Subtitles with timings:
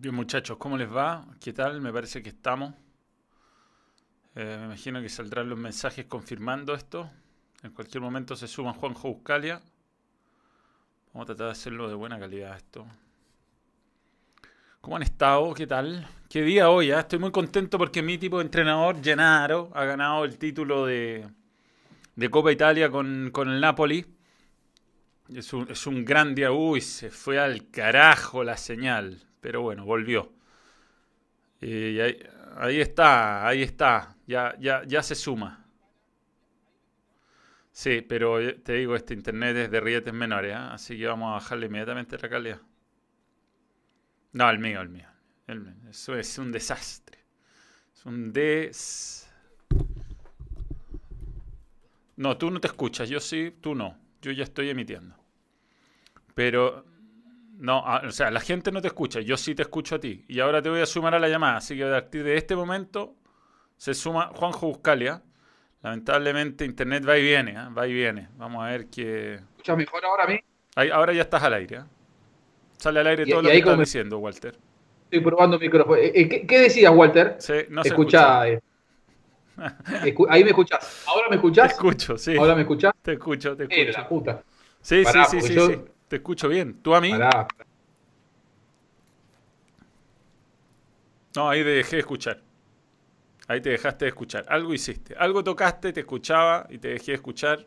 [0.00, 1.26] Bien muchachos, ¿cómo les va?
[1.40, 1.80] ¿Qué tal?
[1.80, 2.72] Me parece que estamos.
[4.36, 7.10] Eh, me imagino que saldrán los mensajes confirmando esto.
[7.64, 9.60] En cualquier momento se suman Juanjo Buscalia.
[11.12, 12.86] Vamos a tratar de hacerlo de buena calidad esto.
[14.80, 15.52] ¿Cómo han estado?
[15.52, 16.06] ¿Qué tal?
[16.30, 16.92] ¿Qué día hoy?
[16.92, 17.00] ah?
[17.00, 21.28] Estoy muy contento porque mi tipo de entrenador, Gennaro, ha ganado el título de,
[22.14, 24.06] de Copa Italia con, con el Napoli.
[25.34, 26.52] Es un, es un gran día.
[26.52, 29.24] Uy, se fue al carajo la señal.
[29.40, 30.32] Pero bueno, volvió.
[31.60, 32.18] Y ahí,
[32.56, 34.16] ahí está, ahí está.
[34.26, 35.64] Ya, ya, ya se suma.
[37.78, 40.74] Sí, pero eh, te digo, este internet es de rietes menores, ¿ah?
[40.74, 42.60] así que vamos a bajarle inmediatamente la calidad.
[44.32, 45.08] No, el mío, el mío.
[45.46, 45.74] El mío.
[45.88, 47.18] Eso es un desastre.
[47.94, 49.30] Es un des...
[52.16, 53.96] No, tú no te escuchas, yo sí, tú no.
[54.22, 55.14] Yo ya estoy emitiendo.
[56.34, 56.84] Pero,
[57.58, 60.24] no, ah, o sea, la gente no te escucha, yo sí te escucho a ti.
[60.28, 62.54] Y ahora te voy a sumar a la llamada, así que a partir de este
[62.56, 63.14] momento
[63.76, 65.22] se suma Juanjo Buscalia.
[65.82, 67.68] Lamentablemente internet va y viene, ¿ah?
[67.76, 68.28] va y viene.
[68.36, 69.34] Vamos a ver qué...
[69.34, 70.40] ¿Escuchas mejor ahora a mí?
[70.74, 71.76] Ahí- ahora ya estás al aire.
[71.78, 71.86] ¿ah?
[72.78, 74.56] Sale al aire Y- todo y lo que estás diciendo, Walter.
[75.04, 75.96] Estoy probando micrófono.
[75.96, 77.36] Eh, eh, ¿Qué, qué decías, Walter?
[77.38, 78.48] Sí, no se Escucha.
[78.48, 78.48] escucha.
[78.48, 78.60] eh.
[80.28, 81.04] Ahí me escuchás.
[81.08, 81.72] ¿Ahora me Te escuchás?
[81.72, 82.36] escucho, sí.
[82.36, 82.92] ¿Ahora me escuchás?
[83.02, 84.08] Te escucho, te Eh, la escucho.
[84.08, 84.42] puta.
[84.80, 85.80] Sí, Pará, sí, sí, porque sí, yo- sí.
[86.08, 86.80] Te escucho bien.
[86.82, 87.10] ¿Tú a mí?
[87.10, 87.46] Pará.
[91.36, 92.42] No, ahí te dejé de escuchar.
[93.46, 94.44] Ahí te dejaste de escuchar.
[94.48, 95.14] Algo hiciste.
[95.16, 97.66] Algo tocaste, te escuchaba y te dejé de escuchar.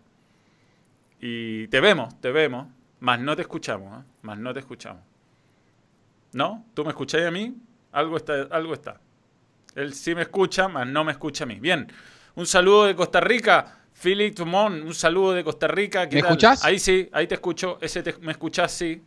[1.20, 2.68] Y te vemos, te vemos.
[3.00, 4.08] Más no te escuchamos, ¿eh?
[4.24, 5.04] Más no te escuchamos.
[6.34, 6.66] ¿No?
[6.74, 7.56] ¿Tú me escucháis a mí?
[7.92, 9.00] Algo está, algo está.
[9.76, 11.60] Él sí me escucha, más no me escucha a mí.
[11.60, 11.92] Bien.
[12.36, 13.81] Un saludo de Costa Rica.
[14.02, 16.08] Philip Tumón, un saludo de Costa Rica.
[16.10, 16.32] ¿Qué ¿Me tal?
[16.32, 16.66] escuchás?
[16.66, 17.78] Ahí sí, ahí te escucho.
[17.82, 19.02] Ese te- me escuchás, sí.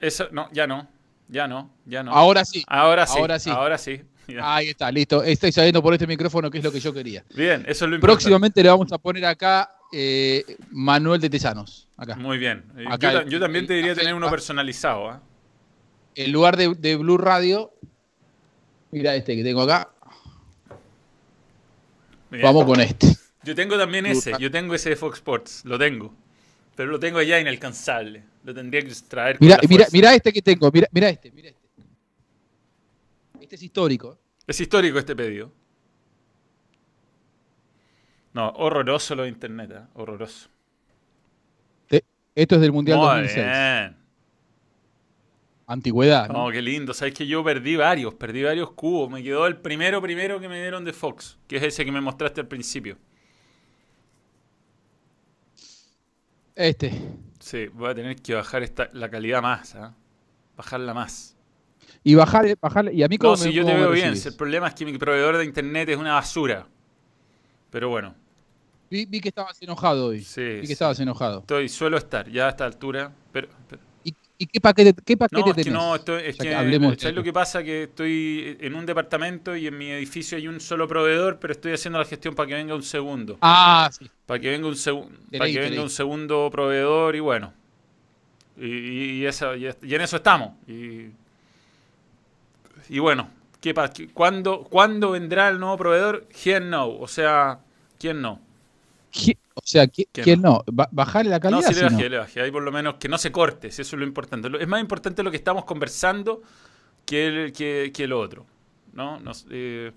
[0.00, 0.88] Eso, no, ya no.
[1.28, 2.12] Ya no, ya no.
[2.12, 2.62] Ahora sí.
[2.66, 3.18] Ahora sí.
[3.18, 3.50] Ahora sí.
[3.50, 4.02] Ahora sí.
[4.42, 5.22] Ahí está, listo.
[5.22, 7.24] Estoy sabiendo por este micrófono que es lo que yo quería.
[7.34, 8.00] Bien, eso es lo importante.
[8.00, 11.88] Próximamente le vamos a poner acá eh, Manuel de Tesanos.
[11.96, 12.16] Acá.
[12.16, 12.64] Muy bien.
[12.76, 14.30] Eh, Acá yo, ta- el- yo también el te diría tener uno ah.
[14.30, 15.08] personalizado.
[15.10, 15.20] ¿ah?
[16.14, 17.72] En lugar de, de Blue Radio,
[18.90, 19.90] mira este que tengo acá.
[22.30, 22.42] Bien.
[22.42, 23.16] Vamos con este.
[23.44, 24.32] Yo tengo también ese.
[24.38, 25.64] Yo tengo ese de Fox Sports.
[25.64, 26.14] Lo tengo.
[26.76, 28.24] Pero lo tengo allá inalcanzable.
[28.44, 29.38] Lo tendría que extraer.
[29.38, 30.70] con Mira, mira, mira este que tengo.
[30.72, 31.60] Mira, mira este, mira este.
[33.40, 34.18] Este es histórico.
[34.46, 35.52] Es histórico este pedido.
[38.32, 39.70] No, horroroso lo de internet.
[39.76, 39.88] ¿ah?
[39.94, 40.48] Horroroso.
[41.86, 42.04] Te-
[42.34, 43.36] Esto es del Mundial Muy 2006.
[43.44, 43.96] bien.
[45.66, 46.28] Antigüedad.
[46.28, 46.46] ¿no?
[46.46, 46.92] No, qué lindo.
[46.92, 48.14] Sabes que yo perdí varios.
[48.14, 49.08] Perdí varios cubos.
[49.10, 51.38] Me quedó el primero, primero que me dieron de Fox.
[51.46, 52.98] Que es ese que me mostraste al principio.
[56.54, 56.92] Este.
[57.40, 59.74] Sí, voy a tener que bajar esta, la calidad más.
[59.74, 59.94] ¿ah?
[60.56, 61.36] Bajarla más.
[62.02, 62.92] Y bajar, bajar.
[62.92, 64.16] Y a mí como No, si yo te veo bien.
[64.16, 66.66] si el problema es que mi proveedor de internet es una basura.
[67.70, 68.14] Pero bueno,
[68.90, 70.22] Vi, vi que estabas enojado hoy.
[70.22, 70.72] Sí, vi que sí.
[70.74, 71.40] estabas enojado.
[71.40, 73.10] estoy, suelo estar ya a esta altura.
[73.32, 73.82] Pero, pero-
[74.44, 75.64] ¿Y, y qué paquete, qué paquete no, es tenés?
[75.64, 77.62] que no, es O sea, que, hablemos ¿sabes lo que pasa?
[77.62, 81.72] Que estoy en un departamento y en mi edificio hay un solo proveedor, pero estoy
[81.72, 83.38] haciendo la gestión para que venga un segundo.
[83.40, 84.10] Ah, sí.
[84.26, 84.74] Para que venga un,
[85.30, 87.52] Te para que venga un segundo proveedor y bueno.
[88.56, 90.52] Y, y- y en eso estamos.
[90.68, 91.08] Y,
[92.88, 96.26] y bueno, ¿qué pa- qué- ¿cuándo, ¿cuándo vendrá el nuevo proveedor?
[96.42, 96.88] ¿Quién no?
[96.88, 97.60] O sea,
[97.98, 98.40] ¿quién no?
[99.14, 100.64] ¿Qui- O sea, ¿qui- ¿Quién ¿quién no?
[100.66, 101.68] Ba- ¿Bajarle la No, calidad?
[101.68, 101.90] sí le sí, no?
[101.92, 102.40] bajé, le bajé.
[102.40, 104.48] Ahí por lo menos que no se corte, si eso es lo importante.
[104.60, 106.42] Es más importante lo que estamos conversando
[107.06, 108.44] que, el, que, que lo otro.
[108.92, 109.20] ¿No?
[109.20, 109.92] Nos- eh,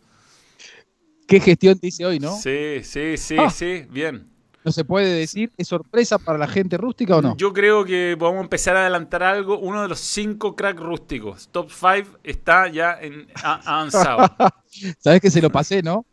[1.28, 2.36] ¿Qué gestión te hice hoy, no?
[2.38, 3.50] Sí, sí, sí, Ah.
[3.50, 4.28] sí, bien.
[4.64, 5.52] ¿No se puede decir?
[5.58, 7.38] ¿Es sorpresa para la gente rústica o no?
[7.38, 9.58] Yo creo que podemos empezar a adelantar algo.
[9.60, 14.30] Uno de los cinco crack rústicos, top 5, está ya en, avanzado.
[15.00, 16.06] Sabes que se lo pasé, ¿no?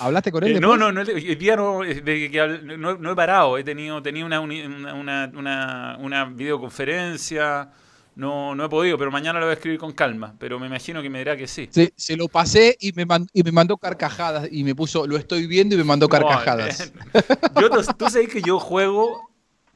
[0.00, 0.56] ¿Hablaste con él?
[0.56, 3.58] Eh, no, no, no, hoy día no, de que no, no he parado.
[3.58, 7.70] He tenido, tenía una, una, una, una- videoconferencia.
[8.14, 10.34] No, no he podido, pero mañana lo voy a escribir con calma.
[10.38, 11.68] Pero me imagino que me dirá que sí.
[11.70, 15.18] Se, se lo pasé y me, man- y me mandó carcajadas y me puso, lo
[15.18, 16.92] estoy viendo y me mandó carcajadas.
[17.60, 19.30] Yo, tú, sabes que yo juego,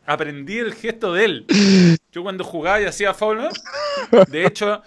[0.07, 1.47] aprendí el gesto de él.
[2.13, 3.49] Yo cuando jugaba y hacía foul,
[4.29, 4.83] de hecho,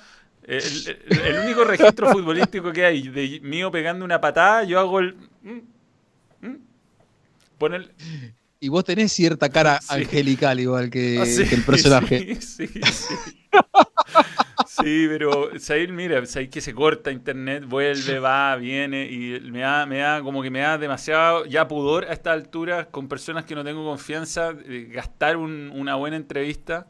[0.47, 5.15] el, único registro futbolístico que hay de mío pegando una patada, yo hago el...
[5.41, 5.59] mm,
[6.47, 6.55] mm,
[7.57, 7.91] pon el-
[8.59, 9.87] Y vos tenés cierta cara Sí.
[9.89, 12.37] angelical igual que, Ah, sí, que el personaje.
[12.41, 13.15] Sí, sí, sí.
[14.65, 19.85] Sí, pero Said, mira, Said que se corta internet, vuelve, va, viene y me da,
[19.85, 23.55] me da como que me da demasiado ya pudor a esta altura con personas que
[23.55, 26.87] no tengo confianza eh, gastar un- una buena entrevista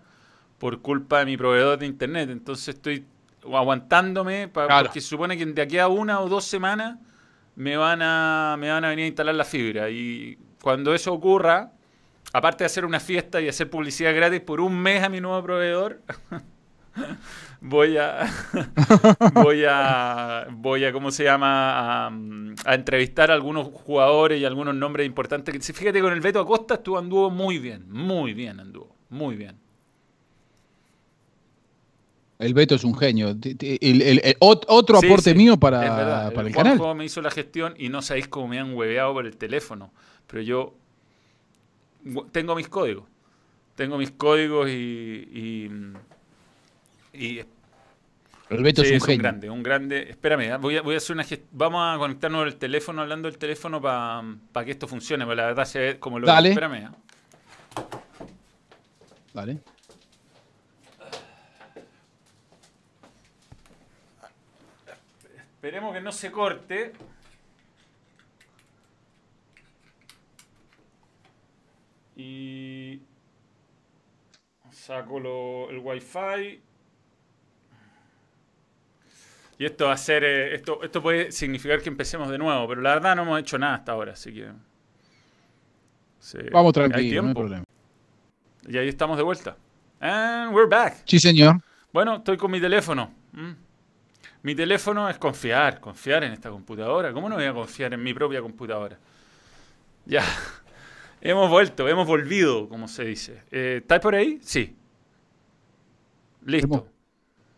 [0.59, 2.29] por culpa de mi proveedor de internet.
[2.29, 3.03] Entonces estoy
[3.45, 6.97] aguantándome, porque se supone que de aquí a una o dos semanas
[7.55, 9.89] me van, a, me van a venir a instalar la fibra.
[9.89, 11.71] Y cuando eso ocurra,
[12.31, 15.41] aparte de hacer una fiesta y hacer publicidad gratis por un mes a mi nuevo
[15.43, 16.01] proveedor,
[17.61, 18.29] voy a
[19.33, 25.07] voy a voy a cómo se llama a, entrevistar a algunos jugadores y algunos nombres
[25.07, 29.62] importantes fíjate con el Beto Acosta estuvo anduvo muy bien muy bien anduvo muy bien
[32.39, 33.35] el Beto es un genio.
[34.39, 36.95] otro aporte mío para, el, el canal.
[36.95, 39.91] me hizo la gestión y no sabéis cómo me han hueveado por el teléfono.
[40.27, 40.73] Pero yo
[42.31, 43.05] tengo mis códigos.
[43.75, 45.69] Tengo mis códigos y.
[47.13, 47.41] y,
[48.49, 49.15] el Beto es un genio.
[49.15, 50.09] Un grande, un grande.
[50.09, 50.57] Espérame, ¿eh?
[50.57, 54.65] voy a, voy a hacer una Vamos a conectarnos al teléfono, hablando del teléfono para
[54.65, 55.23] que esto funcione.
[55.25, 56.27] Pero la verdad se ve como lo.
[56.27, 56.49] Dale.
[56.49, 56.75] Espérame.
[56.75, 56.89] ¿eh?
[59.33, 59.59] Dale.
[65.63, 66.91] Esperemos que no se corte.
[72.17, 73.01] Y
[74.69, 76.61] saco el wifi.
[79.57, 80.25] Y esto va a ser.
[80.25, 83.57] Eh, esto, esto puede significar que empecemos de nuevo, pero la verdad no hemos hecho
[83.57, 84.51] nada hasta ahora, así que.
[86.51, 87.63] Vamos tranquilo, no hay problema.
[88.67, 89.55] Y ahí estamos de vuelta.
[90.01, 91.03] And we're back.
[91.05, 91.61] Sí, señor.
[91.93, 93.13] Bueno, estoy con mi teléfono.
[93.31, 93.62] Mm.
[94.43, 97.13] Mi teléfono es confiar, confiar en esta computadora.
[97.13, 98.99] ¿Cómo no voy a confiar en mi propia computadora?
[100.05, 100.23] Ya.
[101.21, 103.43] Hemos vuelto, hemos volvido, como se dice.
[103.49, 104.39] Eh, ¿Estás por ahí?
[104.41, 104.75] Sí.
[106.45, 106.85] Listo.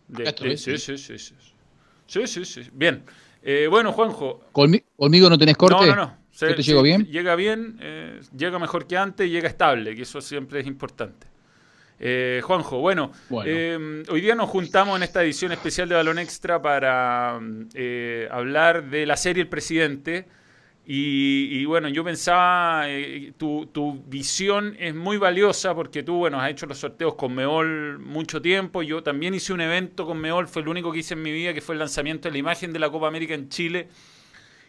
[0.08, 2.28] sí, sí, sí, sí, sí.
[2.28, 3.04] Sí, sí, Bien.
[3.42, 4.44] Eh, bueno, Juanjo.
[4.52, 5.88] ¿Conmigo no tenés corte?
[5.88, 6.18] No, no, no.
[6.38, 7.08] ¿Te llego bien?
[7.08, 11.26] Llega bien, eh, llega mejor que antes y llega estable, que eso siempre es importante.
[12.00, 13.14] Eh, Juanjo, bueno,
[13.46, 17.40] eh, hoy día nos juntamos en esta edición especial de Balón Extra para
[17.74, 20.28] eh, hablar de la serie El Presidente.
[20.88, 22.86] Y, bueno, yo pensaba,
[23.38, 27.98] tu, tu, visión es muy valiosa porque tú, bueno, has hecho los sorteos con Meol
[27.98, 28.84] mucho tiempo.
[28.84, 31.56] Yo también hice un evento con Meol, fue el único que hice en mi vida,
[31.56, 33.88] que fue el lanzamiento de la imagen de la Copa América en Chile.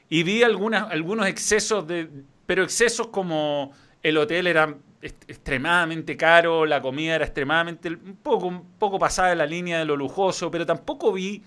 [0.09, 2.09] Y vi algunas, algunos excesos, de,
[2.47, 4.75] pero excesos como el hotel era
[5.07, 9.85] extremadamente caro, la comida era extremadamente, un poco, un poco pasada de la línea de
[9.85, 11.43] lo lujoso, pero tampoco vi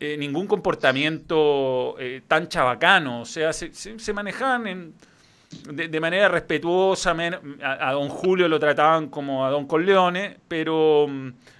[0.00, 4.92] eh, ningún comportamiento eh, tan chabacano, o sea, se, manejaban
[5.72, 7.16] de, manera respetuosa,
[7.62, 11.06] a, don Julio lo trataban como a don Corleone, pero,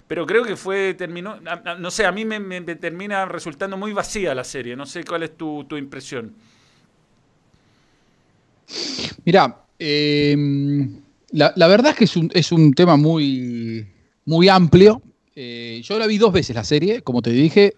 [0.07, 1.39] pero creo que fue, terminó,
[1.79, 5.37] no sé, a mí me, termina resultando muy vacía la serie, no sé cuál es
[5.37, 6.35] tu, tu impresión.
[9.23, 10.35] Mira, eh,
[11.31, 13.87] la, verdad es que es un, tema muy,
[14.25, 15.01] muy amplio.
[15.35, 17.73] Eh, yo la vi dos veces la serie, como te dije.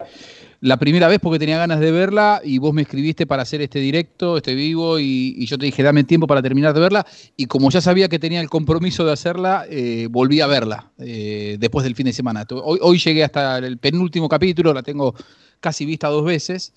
[0.59, 3.77] La primera vez porque tenía ganas de verla y vos me escribiste para hacer este
[3.79, 7.05] directo, este vivo, y, yo te dije, dame tiempo para terminar de verla.
[7.35, 11.57] Y como ya sabía que tenía el compromiso de hacerla, eh, volví a verla eh,
[11.59, 12.45] después del fin de semana.
[12.49, 15.13] Hoy llegué hasta el penúltimo capítulo, la tengo
[15.59, 16.73] casi vista dos veces.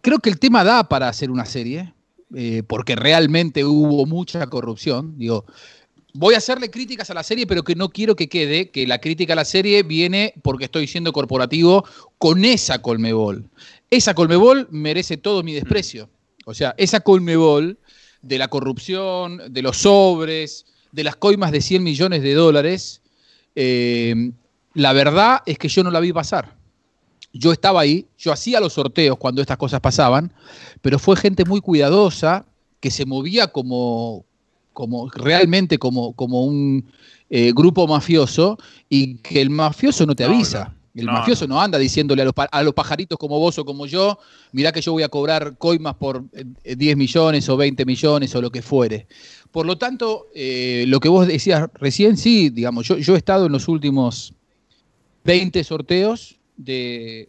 [0.00, 1.92] Creo que el tema da para hacer una serie.
[2.34, 5.18] Eh, porque realmente hubo mucha corrupción.
[5.18, 5.44] Digo,
[6.14, 8.98] voy a hacerle críticas a la serie, pero que no quiero que quede que la
[8.98, 11.84] crítica a la serie viene porque estoy siendo corporativo
[12.18, 13.50] con esa Colmebol.
[13.90, 16.08] Esa Colmebol merece todo mi desprecio.
[16.46, 17.78] O sea, esa Colmebol
[18.22, 23.02] de la corrupción, de los sobres, de las coimas de 100 millones de dólares,
[23.54, 24.32] eh,
[24.74, 26.61] la verdad es que yo no la vi pasar
[27.32, 30.32] yo estaba ahí, yo hacía los sorteos cuando estas cosas pasaban,
[30.80, 32.44] pero fue gente muy cuidadosa
[32.80, 34.24] que se movía como,
[34.72, 36.84] como realmente como, como un
[37.30, 38.58] eh, grupo mafioso
[38.88, 40.74] y que el mafioso no te avisa.
[40.94, 41.58] El mafioso no.
[41.58, 44.18] anda diciéndole a los, a los, pajaritos como vos o como yo,
[44.52, 48.42] mirá que yo voy a cobrar coimas por 10 eh, millones o 20 millones o
[48.42, 49.06] lo que fuere.
[49.50, 53.46] Por lo tanto, eh, lo que vos decías recién, sí, digamos, yo, yo he estado
[53.46, 54.34] en los últimos
[55.24, 57.28] 20 sorteos de,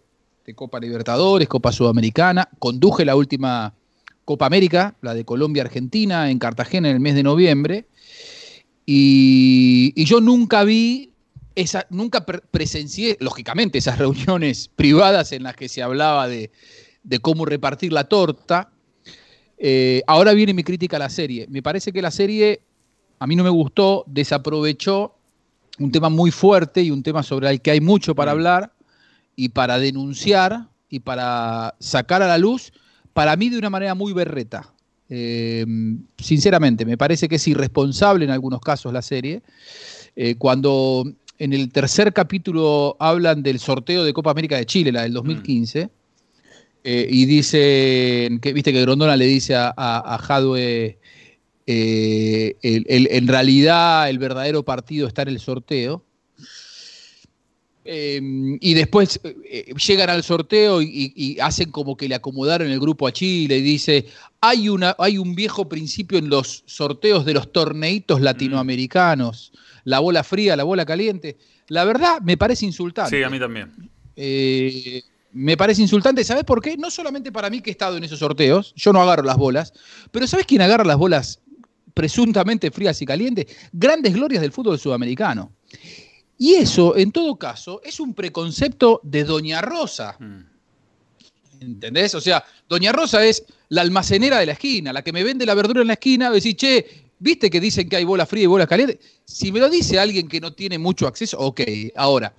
[0.56, 3.74] Copa Libertadores, Copa Sudamericana, conduje la última
[4.25, 7.88] Copa América, la de Colombia-Argentina, en Cartagena en el mes de noviembre,
[8.86, 11.12] y, yo nunca vi,
[11.56, 16.51] esa, nunca presencié, lógicamente, esas reuniones privadas en las que se hablaba de,
[17.22, 18.72] cómo repartir la torta.
[19.58, 21.48] Eh, ahora viene mi crítica a la serie.
[21.50, 22.62] Me parece que la serie
[23.20, 25.15] a mí no me gustó, desaprovechó
[25.80, 28.36] un tema muy fuerte y un tema sobre el que hay mucho para mm.
[28.36, 28.74] hablar,
[29.35, 32.71] y para denunciar y para sacar a la luz,
[33.13, 34.71] para mí de una manera muy berreta.
[35.09, 35.65] Eh,
[36.17, 39.41] sinceramente, me parece que es irresponsable en algunos casos la serie.
[40.15, 41.03] Eh, cuando
[41.39, 45.89] en el tercer capítulo hablan del sorteo de Copa América de Chile, la del 2015,
[46.83, 50.97] eh, y dicen, que, viste que Grondona le dice a, a, a Jadwe,
[51.65, 56.03] el- el- en realidad el verdadero partido está en el sorteo.
[57.85, 58.21] Eh,
[58.61, 62.69] y después eh, eh, llegan al sorteo y, y- y hacen como que le acomodaron
[62.69, 64.05] el grupo a Chile y dice,
[64.39, 69.51] hay, una, hay un viejo principio en los sorteos de los torneitos latinoamericanos,
[69.83, 71.37] la bola fría, la bola caliente.
[71.67, 73.17] La verdad me parece insultante.
[73.17, 73.71] Sí, a mí también.
[74.15, 75.01] Eh,
[75.33, 76.23] me parece insultante.
[76.23, 76.77] ¿Sabes por qué?
[76.77, 79.73] No solamente para mí que he estado en esos sorteos, yo no agarro las bolas,
[80.11, 81.39] pero ¿sabes quién agarra las bolas
[81.93, 83.47] presuntamente frías y calientes?
[83.71, 85.51] Grandes glorias del fútbol sudamericano.
[86.37, 90.17] Y eso, en todo caso, es un preconcepto de Doña Rosa.
[90.19, 90.53] Mm.
[91.61, 92.15] ¿Entendés?
[92.15, 95.53] O sea, Doña Rosa es la almacenera de la esquina, la que me vende la
[95.53, 96.85] verdura en la esquina, decir, che,
[97.19, 98.99] ¿viste que dicen que hay bola fría y bola caliente?
[99.25, 101.61] Si me lo dice alguien que no tiene mucho acceso, ok,
[101.95, 102.33] ahora,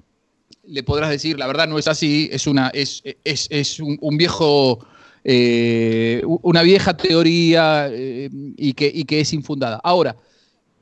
[0.67, 4.17] le podrás decir, la verdad no es así, es una, es, es, es un, un
[4.17, 4.87] viejo,
[5.25, 9.81] eh, una vieja teoría eh, y, que, y que es infundada.
[9.83, 10.17] Ahora,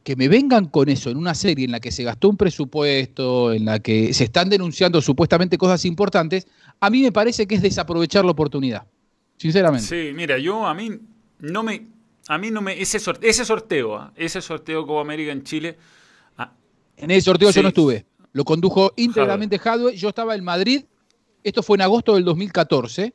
[0.03, 3.53] que me vengan con eso en una serie en la que se gastó un presupuesto,
[3.53, 6.47] en la que se están denunciando supuestamente cosas importantes,
[6.81, 8.87] a mí me parece que es desaprovechar la oportunidad.
[9.37, 9.87] Sinceramente.
[9.87, 10.91] Sí, mira, yo a mí
[11.41, 11.87] no me.
[12.29, 12.81] A mí no me.
[12.81, 15.77] Ese sorteo, ese sorteo, ah, ese sorteo Copa América en Chile.
[16.39, 16.53] ah,
[16.97, 17.57] En ese sorteo Sí.
[17.57, 18.07] yo no estuve.
[18.33, 19.97] Lo condujo íntegramente Hadwe.
[19.97, 20.85] Yo estaba en Madrid.
[21.45, 23.13] Esto fue en agosto del 2014.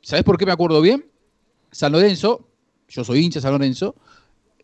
[0.00, 1.04] ¿Sabes por qué me acuerdo bien?
[1.72, 2.48] San Lorenzo,
[2.88, 3.96] yo soy hincha de San Lorenzo,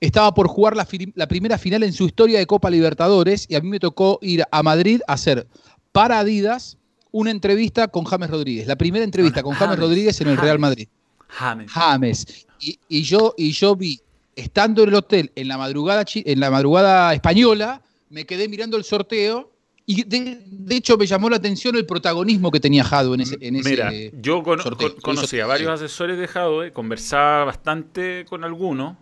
[0.01, 3.61] estaba por jugar la, la primera final en su historia de Copa Libertadores y a
[3.61, 5.47] mí me tocó ir a Madrid a hacer
[5.93, 6.79] para Adidas
[7.13, 8.67] una entrevista con James Rodríguez.
[8.67, 10.61] La primera entrevista con James James, Rodríguez en el Real James.
[10.61, 10.89] Madrid.
[11.29, 11.71] James.
[11.73, 12.47] James.
[12.61, 14.01] Y, y yo, y yo vi,
[14.37, 18.85] estando en el hotel en la madrugada, en la madrugada española, me quedé mirando el
[18.85, 19.51] sorteo
[19.87, 23.37] y de, de hecho me llamó la atención el protagonismo que tenía Jado en ese,
[23.41, 23.91] en ese Mira,
[24.21, 24.93] yo cono- sorteo.
[24.93, 28.97] con- conocí a varios asesores de Jadwe, conversaba bastante con algunos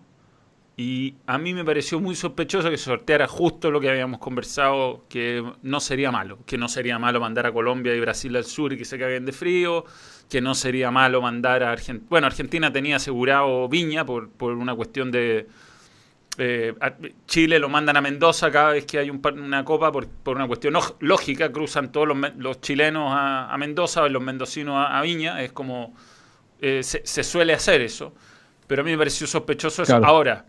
[0.78, 5.44] y a mí me pareció muy sospechoso que sorteara justo lo que habíamos conversado, que
[5.62, 8.78] no sería malo, que no sería malo mandar a Colombia y Brasil al sur y
[8.78, 9.84] que se caguen de frío,
[10.30, 12.06] que no sería malo mandar a Argentina.
[12.08, 15.48] Bueno, Argentina tenía asegurado Viña por, por una cuestión de...
[16.38, 16.74] eh,
[17.26, 20.46] Chile lo mandan a Mendoza cada vez que hay un una copa por, por una
[20.46, 25.42] cuestión lógica, cruzan todos los, los chilenos a, a Mendoza los mendocinos a, a Viña,
[25.42, 25.94] es como
[26.60, 28.14] eh, se, se suele hacer eso,
[28.68, 29.92] pero a mí me pareció sospechoso eso.
[29.92, 30.06] Claro.
[30.06, 30.46] Ahora,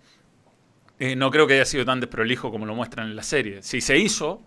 [1.00, 3.64] eh, no creo que haya sido tan desprolijo como lo muestran en la serie.
[3.64, 4.42] Si se hizo,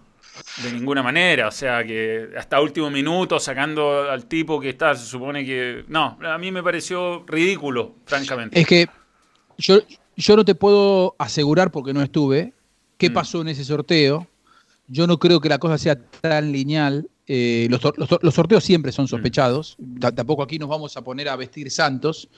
[0.63, 5.07] de ninguna manera, o sea, que hasta último minuto sacando al tipo que está, se
[5.07, 5.85] supone que...
[5.89, 8.61] No, a mí me pareció ridículo, francamente.
[8.61, 8.87] Es que
[9.59, 9.81] yo,
[10.17, 12.53] yo no te puedo asegurar, porque no estuve,
[12.99, 13.13] qué Mm.
[13.15, 14.27] pasó en ese sorteo.
[14.89, 17.09] Yo no creo que la cosa sea tan lineal.
[17.35, 19.77] Eh, los, sorteos siempre son sospechados.
[19.99, 22.29] Ta- tampoco aquí nos vamos a poner a vestir santos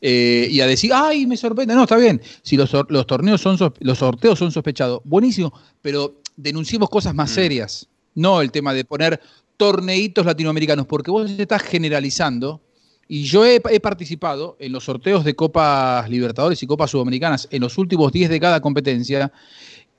[0.00, 1.74] eh, y a decir, ay, me sorprende.
[1.74, 2.22] No, está bien.
[2.40, 2.70] Si los,
[3.06, 5.52] torneos son los sorteos son sospechados, buenísimo,
[5.82, 7.34] pero denunciemos cosas más Mm.
[7.34, 7.88] serias.
[8.14, 9.20] No el tema de poner
[9.58, 12.62] torneitos latinoamericanos, porque vos estás generalizando.
[13.06, 17.60] Y yo he, he participado en los sorteos de Copas Libertadores y Copas Sudamericanas en
[17.60, 19.30] los últimos 10 de cada competencia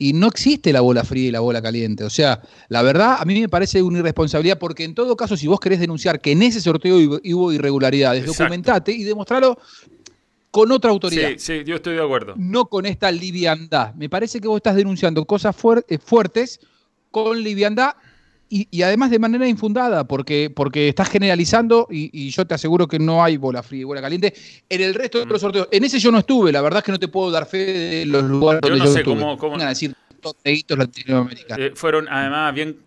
[0.02, 2.06] y no existe la bola fría y la bola caliente.
[2.06, 5.46] O sea, la verdad a mí me parece una irresponsabilidad porque en todo caso si
[5.46, 8.44] vos querés denunciar que en ese sorteo hubo, irregularidades, Exacto.
[8.44, 9.60] documentate y demostralo
[10.52, 11.30] con otra autoridad.
[11.32, 12.34] Sí, sí, yo estoy de acuerdo.
[12.38, 13.94] No con esta liviandad.
[13.96, 16.60] Me parece que vos estás denunciando cosas fuer- eh, fuertes
[17.12, 17.94] con liviandad
[18.50, 22.88] y, y además de manera infundada, porque, porque estás generalizando y, y yo te aseguro
[22.88, 24.34] que no hay bola fría y bola caliente.
[24.68, 25.30] En el resto de Mm.
[25.30, 27.46] los sorteos, en ese yo no estuve, la verdad es que no te puedo dar
[27.46, 29.20] fe de los lugares Yo donde no yo sé estuve.
[29.20, 29.96] cómo- cómo- Vengan a decir.
[31.58, 32.78] Eh, fueron además bien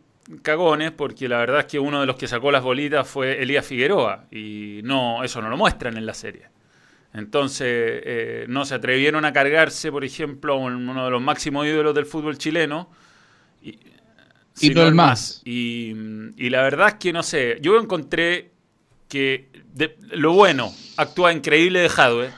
[0.42, 3.64] cagones porque la verdad es que uno de los que sacó las bolitas fue Elías
[3.66, 6.42] Figueroa y no eso no lo muestran en la serie.
[7.14, 11.66] Entonces eh, no se atrevieron a cargarse, por ejemplo, a un- uno de los máximos
[11.66, 12.88] ídolos del fútbol chileno.
[14.60, 15.40] Y, no el más.
[15.44, 15.92] Y,
[16.36, 18.52] y la verdad es que no sé, yo encontré
[19.08, 22.30] que de- lo bueno, actúa increíble de Jadwe.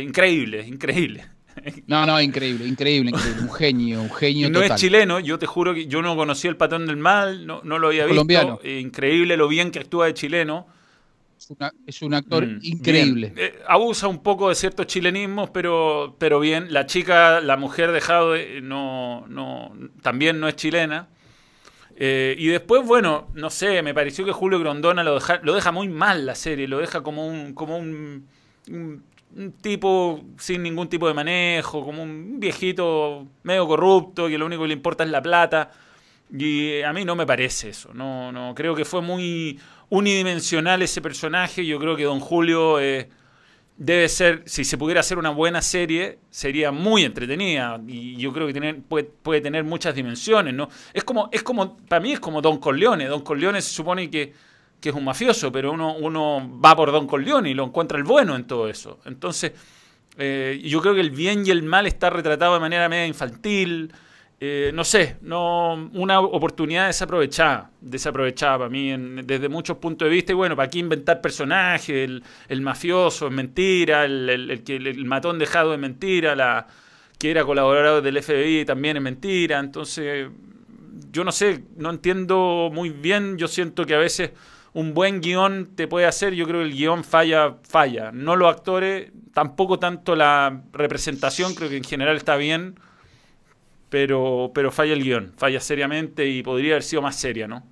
[0.00, 1.26] Increíble, increíble.
[1.86, 3.42] No, no, increíble, increíble, increíble.
[3.42, 4.74] Un genio, un genio no total.
[4.74, 7.78] es chileno, yo te juro que yo no conocía el patrón del mal, no, no
[7.78, 8.14] lo había visto.
[8.14, 8.58] Colombiano.
[8.64, 10.66] Eh, increíble lo bien que actúa de chileno.
[11.38, 13.34] Es, una- es un actor Mm, increíble.
[13.36, 16.72] Eh, abusa un poco de ciertos chilenismos, pero, pero bien.
[16.72, 21.08] La chica, la mujer de Jadwe, no, no, también no es chilena.
[21.96, 25.72] Eh, y después, bueno, no sé, me pareció que Julio Grondona lo deja, lo deja
[25.72, 28.26] muy mal la serie, lo deja como un, como un,
[29.60, 34.68] tipo sin ningún tipo de manejo, como un viejito medio corrupto, que lo único que
[34.68, 35.70] le importa es la plata.
[36.34, 37.92] Y a mí no me parece eso.
[37.92, 39.58] No, no, creo que fue muy
[39.90, 41.66] unidimensional ese personaje.
[41.66, 43.10] Yo creo que Don Julio eh,
[43.76, 47.80] debe ser, si se pudiera hacer una buena serie, sería muy entretenida.
[47.86, 48.74] Y yo creo que
[49.22, 50.68] puede tener muchas dimensiones, ¿no?
[50.92, 53.06] Es como, es como, para mí es como Don Corleone.
[53.06, 54.32] Don Corleone se supone que,
[54.80, 58.04] que es un mafioso, pero uno, uno va por Don Corleone y lo encuentra el
[58.04, 59.00] bueno en todo eso.
[59.04, 59.52] Entonces,
[60.18, 63.92] eh, yo creo que el bien y el mal está retratado de manera media infantil.
[64.44, 70.32] Eh, no sé, no, una oportunidad desaprovechada, desaprovechada para mí desde muchos puntos de vista.
[70.32, 72.10] Y bueno, ¿para qué inventar personajes?
[72.48, 76.66] El, mafioso es mentira, el, el, el, matón dejado es mentira, la
[77.20, 79.60] que era colaborador del FBI también es mentira.
[79.60, 80.28] Entonces,
[81.12, 83.38] yo no sé, no entiendo muy bien.
[83.38, 84.32] Yo siento que a veces
[84.72, 88.10] un buen guion te puede hacer, yo creo que el guion falla, falla.
[88.10, 92.74] No los actores, tampoco tanto la representación, creo que en general está bien
[93.92, 97.62] pero, pero falla el guion, falla seriamente y podría haber sido más seria, ¿no?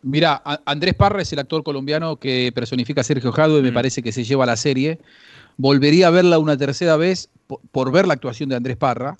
[0.00, 3.74] Mira, Andrés Parra es el actor colombiano que personifica a Sergio Jado y me mm.
[3.74, 5.00] parece que se lleva la serie.
[5.58, 7.28] Volvería a verla una tercera vez
[7.70, 9.18] por, ver la actuación de Andrés Parra.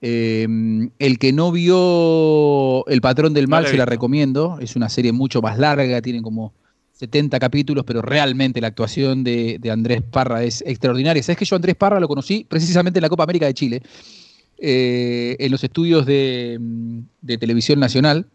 [0.00, 0.46] Eh,
[0.98, 4.56] el que no vio El Patrón del Mal se la recomiendo.
[4.58, 6.54] Es una serie mucho más larga, tiene como
[6.94, 11.22] 70 capítulos, pero realmente la actuación de, Andrés Parra es extraordinaria.
[11.22, 13.82] Sabes que yo Andrés Parra lo conocí precisamente en la Copa América de Chile,
[14.58, 16.60] eh, en los estudios de,
[17.40, 18.26] Televisión Nacional,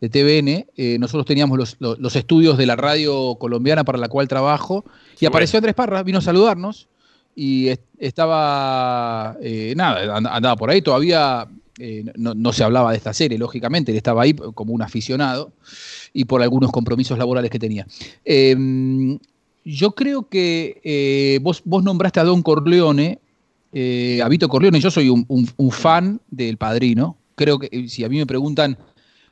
[0.00, 0.66] de TVN.
[0.76, 4.84] Eh, nosotros teníamos los, estudios de la radio colombiana para la cual trabajo,
[5.18, 6.86] y apareció Andrés Parra, vino a saludarnos,
[7.34, 11.48] y estaba, eh, nada, andaba por ahí, todavía
[12.16, 15.52] no, no se hablaba de esta serie, lógicamente, él estaba ahí como un aficionado
[16.12, 17.86] y por algunos compromisos laborales que tenía.
[18.24, 19.18] Em,
[19.64, 23.18] yo creo que eh, vos, vos, nombraste a Don Corleone,
[23.72, 27.16] eh, a Vito Corleone, yo soy un, fan del padrino.
[27.34, 28.78] Creo que eh, si a mí me preguntan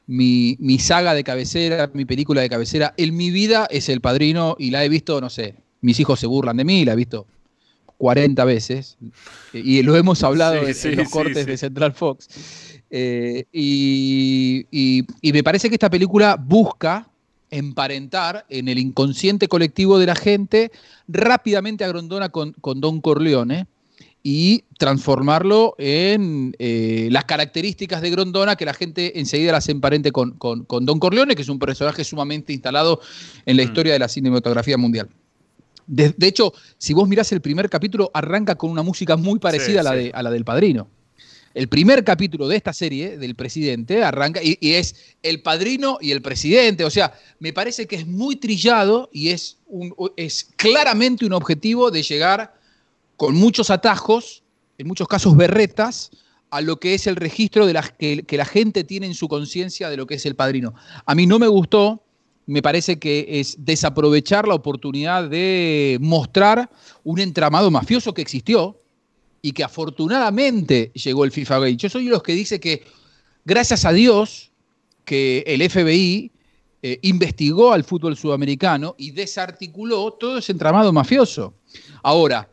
[0.07, 4.71] mi, saga de cabecera, mi película de cabecera, en mi vida es el padrino y
[4.71, 7.27] la he visto, no sé, mis hijos se burlan de mí, la he visto
[7.97, 8.99] 40 veces
[9.53, 12.29] y lo hemos hablado en, los cortes de Central Fox.
[12.91, 17.09] Eh, y, me parece que esta película busca
[17.51, 20.73] emparentar en el inconsciente colectivo de la gente
[21.09, 23.67] rápidamente a Grondona con, Don Corleone
[24.23, 30.33] y transformarlo en eh, las características de Grondona que la gente enseguida las emparente con,
[30.33, 33.01] con, Don Corleone, que es un personaje sumamente instalado
[33.45, 33.67] en la mm.
[33.67, 35.09] historia de la cinematografía mundial.
[35.87, 39.85] De, hecho, si vos mirás el primer capítulo, arranca con una música muy parecida a,
[39.85, 40.89] la de, a la del padrino
[41.57, 46.21] el primer capítulo de esta serie del presidente arranca y, es el padrino y el
[46.21, 46.85] presidente.
[46.85, 51.91] O sea, me parece que es muy trillado y es, un, es claramente un objetivo
[51.91, 52.61] de llegar
[53.17, 54.43] con muchos atajos,
[54.77, 56.11] en muchos casos berretas,
[56.51, 59.27] a lo que es el registro de las que, que la gente tiene en su
[59.27, 60.75] conciencia de lo que es el padrino.
[61.07, 62.03] A mí no me gustó,
[62.45, 66.69] me parece que es desaprovechar la oportunidad de mostrar
[67.03, 68.79] un entramado mafioso que existió,
[69.47, 71.77] y que afortunadamente llegó el FIFA Gate.
[71.77, 72.83] Yo soy de los que dice que
[73.45, 74.51] gracias a Dios
[75.05, 76.33] que el FBI
[76.83, 81.55] eh, investigó al fútbol sudamericano y desarticuló todo ese entramado mafioso.
[82.03, 82.49] Ahora,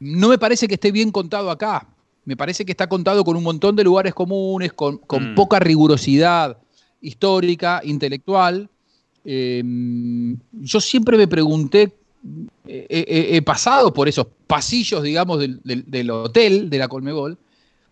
[0.00, 1.86] no me parece que esté bien contado acá.
[2.24, 5.34] Me parece que está contado con un montón de lugares comunes, con, mm.
[5.34, 6.56] poca rigurosidad
[7.02, 8.70] histórica, intelectual.
[9.22, 11.94] Em, yo siempre me pregunté
[12.66, 17.38] he, pasado por esos pasillos, digamos, del, hotel de la Colmebol,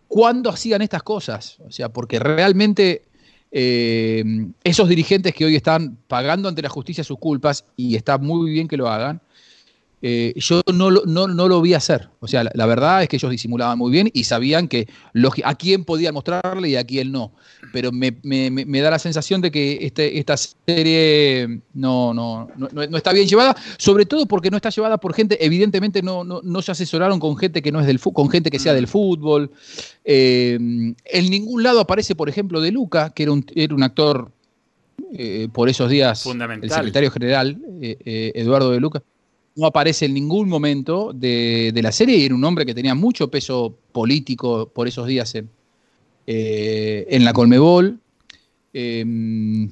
[0.08, 1.58] cuando hacían estas cosas.
[1.66, 3.02] O sea, porque realmente
[3.50, 4.24] eh,
[4.62, 8.68] esos dirigentes que hoy están pagando ante la justicia sus culpas, y está muy bien
[8.68, 9.20] que lo hagan,
[10.06, 12.10] eh, yo no, no, no, lo vi hacer.
[12.20, 14.86] O sea, la, verdad es que ellos disimulaban muy bien y sabían que
[15.42, 17.32] a quién podían mostrarle y a quién no.
[17.72, 18.12] Pero me,
[18.82, 24.04] da la sensación de que este, esta serie no, no, no, está bien llevada, sobre
[24.04, 27.72] todo porque no está llevada por gente, evidentemente no, no, se asesoraron con gente que
[27.72, 29.50] no es del con gente que sea del fútbol.
[30.04, 34.30] Eh, en ningún lado aparece, por ejemplo, de Luca, que era un, era un actor
[35.14, 39.02] eh, por esos días, el secretario general, Eduardo de Luca
[39.56, 43.30] no aparece en ningún momento de, la serie y era un hombre que tenía mucho
[43.30, 45.48] peso político por esos días en,
[46.26, 47.98] eh, en la Colmebol.
[48.72, 49.70] Em,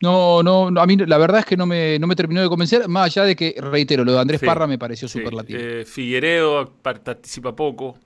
[0.00, 2.88] no, no, a mí la verdad es que no me, no me terminó de convencer,
[2.88, 5.58] más allá de que, reitero, lo de Andrés Parra me pareció superlativo.
[5.60, 7.98] Eh, Figueredo participa poco.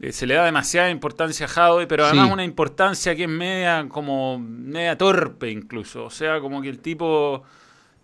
[0.00, 3.86] Eh, se le da demasiada importancia a Jadwe, pero además una importancia que es media
[3.88, 6.06] como media torpe incluso.
[6.06, 7.44] O sea, como que el tipo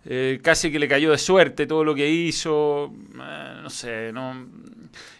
[0.09, 4.47] eh, casi que le cayó de suerte todo lo que hizo, eh, no sé, no...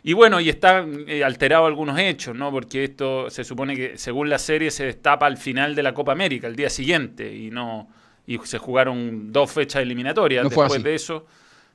[0.02, 2.52] Y bueno, y están eh, alterados algunos hechos, ¿no?
[2.52, 6.14] Porque esto se supone que según la serie se destapa al final de la Copa
[6.14, 7.90] América, el día siguiente, y no
[8.28, 11.26] y se jugaron dos fechas eliminatorias No después de eso.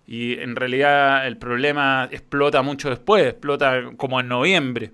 [0.07, 4.93] Y en realidad el problema explota mucho después, explota como en noviembre.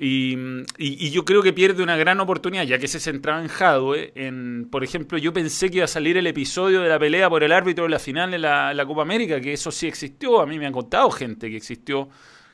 [0.00, 0.36] Y,
[0.78, 4.12] y- yo creo que pierde una gran oportunidad, ya que se centraba en Jadwe.
[4.14, 7.42] En, por ejemplo, yo pensé que iba a salir el episodio de la pelea por
[7.42, 10.40] el árbitro de la final de la, la Copa América, que eso sí existió.
[10.40, 12.08] A mí me han contado gente que existió,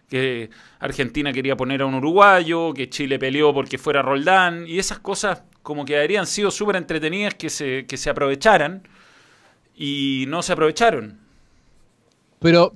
[0.09, 0.49] que
[0.81, 5.43] Argentina quería poner a un uruguayo, que Chile peleó porque fuera Roldán, y esas cosas
[5.63, 8.89] como que habrían sido súper entretenidas que se, que se aprovecharan,
[9.77, 11.19] y no se aprovecharon.
[12.39, 12.73] Pero,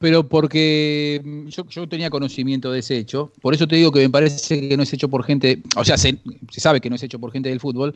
[0.00, 4.00] pero porque mm, yo, yo tenía conocimiento de ese hecho, por eso te digo que
[4.00, 6.18] me parece que no es hecho por gente, o sea, se,
[6.50, 7.94] sabe que no es hecho por gente del fútbol,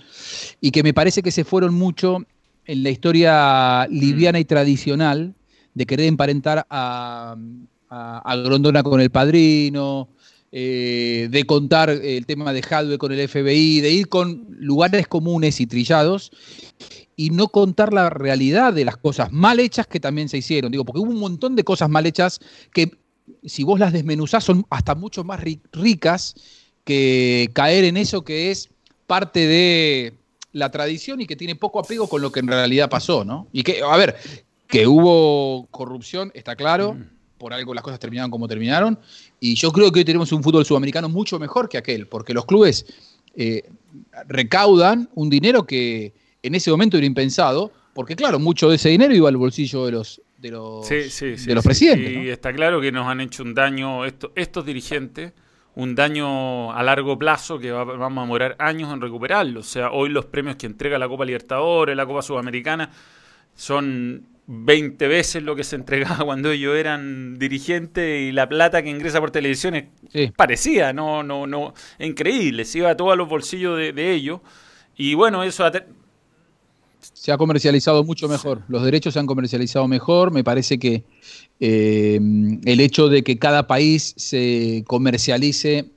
[0.60, 2.18] y que me parece que se fueron mucho
[2.66, 5.34] en la historia liviana y tradicional
[5.72, 7.36] de querer emparentar a,
[7.88, 10.10] a, a Grondona con el padrino,
[10.56, 15.60] eh, de contar el tema de Hadwe con el FBI, de ir con lugares comunes
[15.60, 16.30] y trillados,
[17.16, 20.70] y no contar la realidad de las cosas mal hechas que también se hicieron.
[20.70, 22.38] Digo, porque hubo un montón de cosas mal hechas
[22.72, 22.92] que,
[23.44, 26.36] si vos las desmenuzás, son hasta mucho más ri- ricas
[26.84, 28.70] que caer en eso que es
[29.08, 30.14] parte de
[30.52, 33.48] la tradición y que tiene poco apego con lo que en realidad pasó, ¿no?
[33.52, 34.14] Y que, a ver,
[34.68, 36.96] que hubo corrupción, está claro,
[37.44, 38.98] por algo las cosas terminaron como terminaron,
[39.38, 42.46] y yo creo que hoy tenemos un fútbol sudamericano mucho mejor que aquel, porque los
[42.46, 42.86] clubes
[43.36, 43.64] eh,
[44.28, 49.14] recaudan un dinero que en ese momento era impensado, porque claro, mucho de ese dinero
[49.14, 52.12] iba al bolsillo de los de los, Sí, sí, sí, de los presidentes.
[52.12, 52.22] Y ¿no?
[52.32, 55.32] está claro que nos han hecho un daño, esto- estos dirigentes,
[55.74, 59.60] un daño a largo plazo que va- vamos a demorar años en recuperarlo.
[59.60, 62.90] O sea, hoy los premios que entrega la Copa Libertadores, la Copa Sudamericana,
[63.54, 68.90] son 20 veces lo que se entregaba cuando ellos eran dirigentes y la plata que
[68.90, 70.30] ingresa por televisión es Sí.
[70.36, 74.40] parecía, no, no, no, increíble, se iba todo a los bolsillos de, de ellos.
[74.96, 75.64] Y bueno, eso
[77.12, 78.62] se ha comercializado mucho mejor.
[78.68, 80.30] Los derechos se han comercializado mejor.
[80.30, 81.04] Me parece que
[81.60, 82.20] eh,
[82.64, 85.90] el hecho de que cada país se comercialice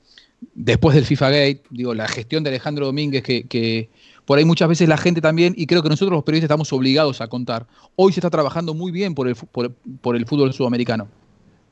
[0.53, 3.89] después del FIFA Gate, digo, la gestión de Alejandro Domínguez, que, que
[4.27, 7.21] por ahí muchas veces la gente también, y creo que nosotros los periodistas estamos obligados
[7.21, 11.07] a contar, hoy se está trabajando muy bien por el, por, por el fútbol sudamericano.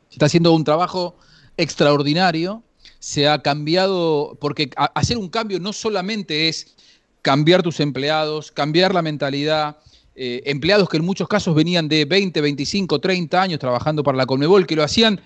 [0.07, 1.17] Se está haciendo un trabajo
[1.57, 2.63] extraordinario,
[2.99, 6.75] se ha cambiado, porque a- hacer un cambio no solamente es
[7.21, 9.77] cambiar tus empleados, cambiar la mentalidad,
[10.15, 14.25] eh, empleados que en muchos casos venían de 20, 25, 30 años trabajando para la
[14.25, 15.19] Conmebol, que lo hacían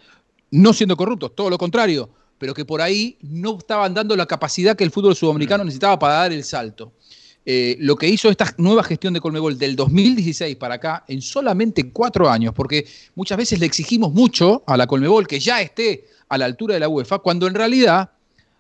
[0.50, 4.76] no siendo corruptos, todo lo contrario, pero que por ahí no estaban dando la capacidad
[4.76, 6.92] que el fútbol sudamericano necesitaba para dar el salto.
[7.52, 11.92] Eh, lo que hizo esta nueva gestión de Colmebol del 2016 para acá, en solamente
[11.92, 12.86] cuatro años, porque
[13.16, 16.82] muchas veces le exigimos mucho a la Colmebol que ya esté a la altura de
[16.82, 18.12] la UEFA, cuando en realidad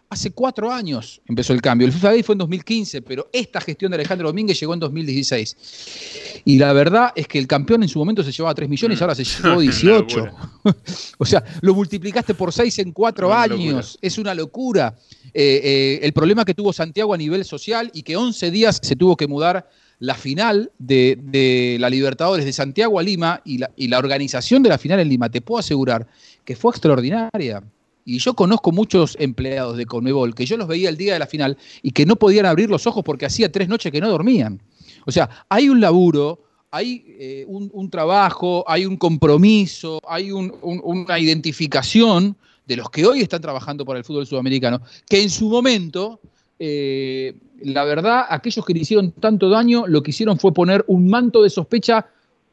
[0.10, 1.86] hace cuatro años empezó el cambio.
[1.86, 6.42] El FIFA Day fue en 2015, pero esta gestión de Alejandro Domínguez llegó en 2016.
[6.46, 9.04] Y la verdad es que el campeón en su momento se llevaba 3 millones y
[9.04, 10.18] ahora se llevó Una 18.
[10.18, 10.52] locura.
[11.18, 13.98] o sea, lo multiplicaste por 6 en cuatro años.
[14.02, 14.96] Es una locura.
[15.34, 18.96] Eh, eh, el problema que tuvo Santiago a nivel social y que 11 días se
[18.96, 19.70] tuvo que mudar
[20.00, 24.64] la final de, de la Libertadores de Santiago a Lima y la, y la organización
[24.64, 26.08] de la final en Lima, te puedo asegurar
[26.46, 27.62] que fue extraordinaria.
[28.10, 31.28] Y yo conozco muchos empleados de Conmebol que yo los veía el día de la
[31.28, 34.60] final y que no podían abrir los ojos porque hacía tres noches que no dormían.
[35.06, 36.42] O sea, hay un laburo,
[36.72, 43.06] hay eh, un, trabajo, hay un compromiso, hay un- un- una identificación de los que
[43.06, 46.20] hoy están trabajando para el fútbol sudamericano, que en su momento,
[46.58, 51.08] eh, la verdad, aquellos que le hicieron tanto daño, lo que hicieron fue poner un
[51.08, 52.08] manto de sospecha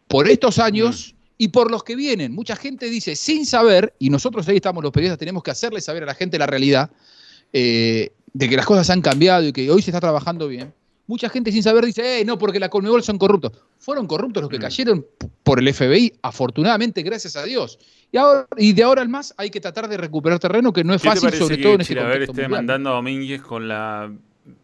[0.07, 2.33] por estos años y por los que vienen.
[2.35, 6.03] Mucha gente dice, sin saber, y nosotros ahí estamos los periodistas, tenemos que hacerle saber
[6.05, 6.91] a la gente la realidad,
[7.53, 10.73] eh, de que las cosas han cambiado y que hoy se está trabajando bien.
[11.09, 13.53] Mucha gente sin saber dice, eh, no, porque la Conmebol son corruptos.
[13.79, 14.61] Fueron corruptos los que Mm.
[14.61, 15.07] cayeron
[15.45, 17.79] por el FBI, afortunadamente, gracias a Dios.
[18.11, 20.95] Y, ahora, y de ahora en más hay que tratar de recuperar terreno, que no
[20.95, 22.51] es ¿Qué te fácil, sobre todo en este Chilaver contexto esté mundial?
[22.51, 24.13] demandando a Domínguez con la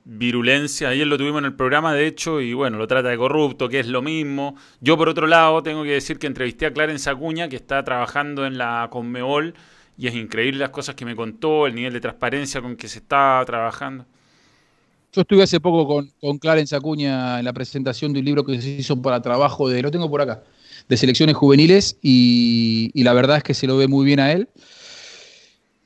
[0.05, 0.89] virulencia?
[0.89, 3.81] Ayer lo tuvimos en el programa, de hecho, y bueno, lo trata de corrupto, que
[3.81, 4.57] es lo mismo.
[4.81, 8.47] Yo, por otro lado, tengo que decir que entrevisté a Clarence Acuña, que está trabajando
[8.47, 9.55] en la Conmebol,
[9.97, 12.99] y es increíble las cosas que me contó, el nivel de transparencia con que se
[12.99, 14.07] está trabajando.
[15.13, 18.61] Yo estuve hace poco con, con Clarence Acuña en la presentación de un libro que
[18.63, 20.43] se hizo para trabajo de, lo tengo por acá,
[20.89, 24.33] de selecciones juveniles y, y la verdad es que se lo ve muy bien a
[24.33, 24.49] él.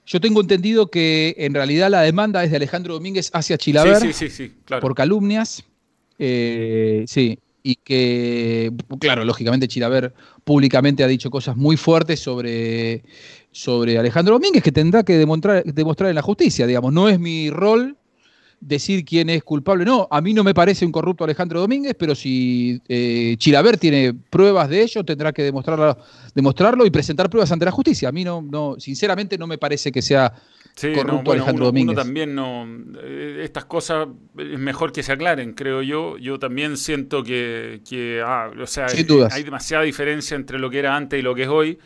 [0.07, 4.13] Yo tengo entendido que en realidad la demanda es de Alejandro Domínguez hacia Chilaver Sí,
[4.13, 4.81] sí, sí, sí, claro.
[4.81, 5.65] por calumnias.
[6.19, 7.39] eh, sí.
[7.63, 10.15] y que, claro, lógicamente Chilaver
[10.45, 13.03] públicamente ha dicho cosas muy fuertes sobre,
[13.51, 16.93] sobre Alejandro Domínguez que tendrá que demostrar, demostrar en la justicia, digamos.
[16.93, 17.97] No es mi rol
[18.61, 19.85] decir quién es culpable.
[19.85, 24.15] No, a mí no me parece un corrupto Alejandro Domínguez, pero si eh, Chilaver tiene
[24.15, 25.97] pruebas de ello, tendrá que demostrarlo,
[26.35, 28.09] demostrarlo y presentar pruebas ante la justicia.
[28.09, 30.33] A mí no, no sinceramente no me parece que sea
[30.75, 31.95] Sí, corrupto no, bueno, Alejandro uno, Domínguez.
[31.95, 32.67] uno también no.
[33.03, 36.19] eh, Estas cosas es mejor que se aclaren, creo yo.
[36.19, 39.33] Yo también siento que, que, ah, o sea, Sin eh, dudas.
[39.33, 41.79] hay demasiada diferencia entre lo que era antes y lo que es hoy.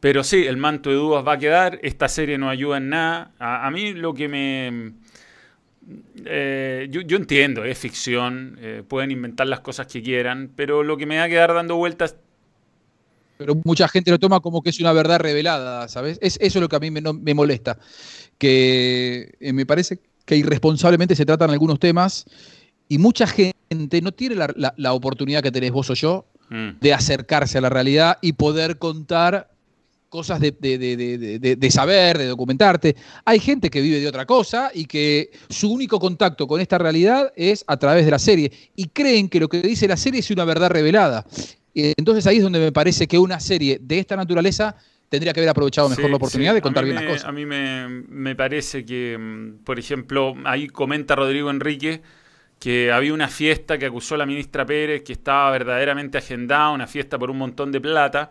[0.00, 1.78] Pero sí, el manto de dudas va a quedar.
[1.82, 3.30] Esta serie no ayuda en nada.
[3.38, 4.92] A, a mí lo que me.
[6.24, 10.96] Eh, yo, yo entiendo, es ficción, eh, pueden inventar las cosas que quieran, pero lo
[10.96, 12.16] que me va a quedar dando vueltas
[13.38, 16.18] pero mucha gente lo toma como que es una verdad revelada, ¿sabes?
[16.22, 17.78] Es, eso es lo que a mí me, no- me molesta,
[18.38, 22.24] que eh, me parece que irresponsablemente se tratan algunos temas
[22.88, 26.80] y mucha gente no tiene la, la- la oportunidad que tenés vos o yo mm,
[26.80, 29.50] de acercarse a la realidad y poder contar
[30.08, 32.96] cosas de, de- de- de- de- de saber, de documentarte.
[33.24, 37.32] Hay gente que vive de otra cosa y que su único contacto con esta realidad
[37.36, 40.30] es a través de la serie y creen que lo que dice la serie es
[40.30, 41.24] una verdad revelada.
[41.74, 44.76] Entonces ahí es donde me parece que una serie de esta naturaleza
[45.08, 46.54] tendría que haber aprovechado mejor Sí, la oportunidad sí.
[46.56, 47.28] de contar bien me- las cosas.
[47.28, 52.00] A mí me, me parece que, mm, por ejemplo, ahí comenta Rodrigo Enrique
[52.58, 56.86] que había una fiesta que acusó a la ministra Pérez, que estaba verdaderamente agendada, una
[56.86, 58.30] fiesta por un montón de plata.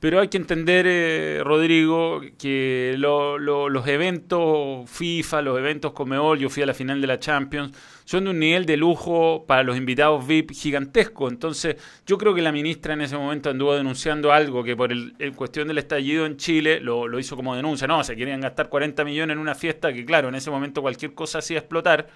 [0.00, 6.38] Pero hay que entender, eh, Rodrigo, que lo- lo- los eventos FIFA, los eventos Comeol,
[6.38, 7.72] yo fui a la final de la Champions,
[8.04, 11.26] son de un nivel de lujo para los invitados VIP gigantesco.
[11.28, 11.76] Entonces,
[12.06, 15.32] yo creo que la ministra en ese momento anduvo denunciando algo que por el, en
[15.32, 17.86] cuestión del estallido en Chile lo, lo hizo como denuncia.
[17.86, 21.14] No, se querían gastar 40 millones en una fiesta que, claro, en ese momento cualquier
[21.14, 22.08] cosa hacía explotar.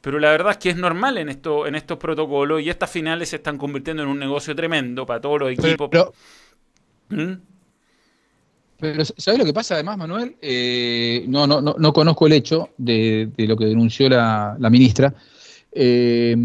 [0.00, 3.28] Pero la verdad es que es normal en, esto, en estos protocolos y estas finales
[3.30, 5.88] se están convirtiendo en un negocio tremendo para todos los equipos.
[5.90, 6.12] Pero,
[7.08, 7.34] ¿Mm?
[8.78, 10.36] pero ¿sabes lo que pasa además, Manuel?
[10.42, 14.70] Eh, no, no, no, no conozco el hecho de, de lo que denunció la, la
[14.70, 15.14] ministra,
[15.72, 16.36] eh,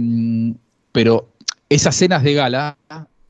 [0.92, 1.34] pero
[1.68, 2.78] esas cenas de gala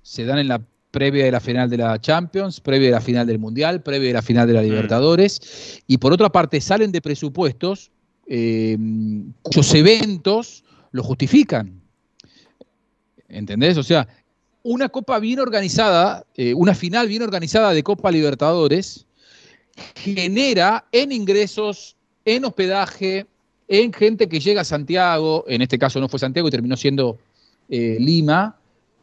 [0.02, 3.26] se dan en la previa de la final de la Champions, previa de la final
[3.26, 7.02] del Mundial, previa de la final de la Libertadores, y por otra parte salen de
[7.02, 7.91] presupuestos
[8.28, 8.78] eh,
[9.41, 11.82] cuyos eventos lo justifican.
[13.30, 13.78] ¿Entendés?
[13.78, 14.08] O sea,
[14.63, 19.06] una copa bien organizada, eh, una final bien organizada de Copa Libertadores,
[19.95, 21.95] genera en ingresos,
[22.26, 23.26] en hospedaje,
[23.67, 27.17] en gente que llega a Santiago, en este caso no fue Santiago y terminó siendo
[27.69, 28.58] eh, Lima,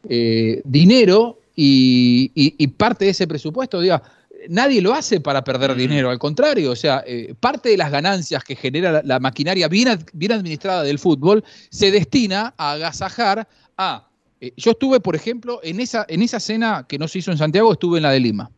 [0.07, 4.01] eh, dinero y, y- y parte de ese presupuesto, diga,
[4.47, 8.43] nadie lo hace para perder dinero, al contrario, o sea, eh, parte de las ganancias
[8.43, 13.47] que genera la, la maquinaria bien, ad- bien administrada del fútbol se destina a agasajar
[13.77, 14.05] a...
[14.41, 17.37] eh, yo estuve, por ejemplo, en esa, en esa cena que no se hizo en
[17.37, 18.51] Santiago, estuve en la de Lima,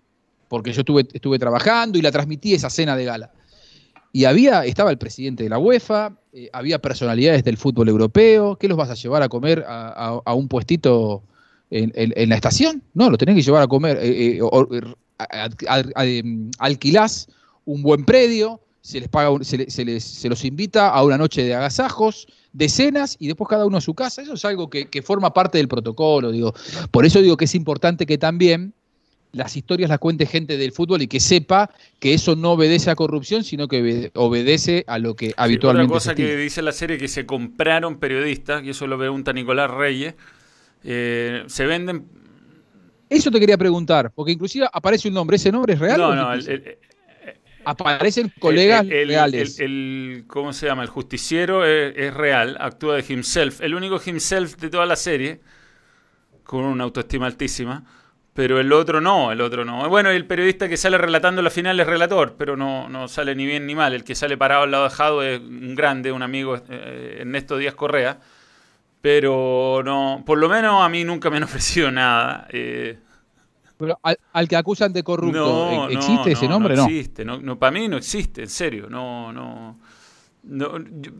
[0.47, 3.31] porque yo estuve, estuve trabajando y la transmití esa cena de gala.
[4.13, 8.57] Y había, estaba el presidente de la UEFA, eh, había personalidades del fútbol europeo.
[8.57, 11.23] ¿Qué los vas a llevar a comer a, a- a un puestito
[11.69, 12.83] en, en- en la estación?
[12.93, 13.97] No, lo tenés que llevar a comer.
[14.01, 17.27] eh, eh, em, alquilás
[17.65, 21.53] un buen predio, se les paga, se les- se los invita a una noche de
[21.55, 24.21] agasajos, de cenas y después cada uno a su casa.
[24.21, 26.31] Eso es algo que, que forma parte del protocolo.
[26.31, 26.53] Digo.
[26.91, 28.73] Por eso digo que es importante que también
[29.33, 32.95] las historias las cuente gente del fútbol y que sepa que eso no obedece a
[32.95, 36.61] corrupción, sino que obede- obedece a lo que Sí, habitualmente Otra cosa se que dice
[36.61, 40.15] la serie que se compraron periodistas, y eso lo pregunta Nicolás Reyes,
[40.83, 42.05] eh, se venden...
[43.09, 45.97] Eso te quería preguntar, porque inclusive aparece un nombre, ¿ese nombre es real?
[45.97, 46.77] No, no, el-
[47.65, 49.59] aparecen colegas el- el- reales.
[49.59, 50.83] el- ¿Cómo se llama?
[50.83, 53.61] El justiciero es, es real, actúa de himself.
[53.61, 55.41] El único himself de toda la serie,
[56.43, 57.83] con una autoestima altísima.
[58.33, 59.89] Pero el otro no, el otro no.
[59.89, 63.45] Bueno, el periodista que sale relatando la final es relator, pero no, no sale ni
[63.45, 63.93] bien ni mal.
[63.93, 67.57] El que sale parado al lado de Jado es un grande, un amigo, eh, Ernesto
[67.57, 68.19] Díaz Correa.
[69.01, 72.47] Pero no, por lo menos a mí nunca me han ofrecido nada.
[72.51, 72.99] eh,
[73.81, 76.75] Pero al, al que acusan de corrupto, no, ¿e- no, ¿existe ese nombre?
[76.75, 76.87] No No.
[76.89, 79.77] existe, no, no, para mí no existe, en serio, no, no,
[80.43, 81.11] no, yo-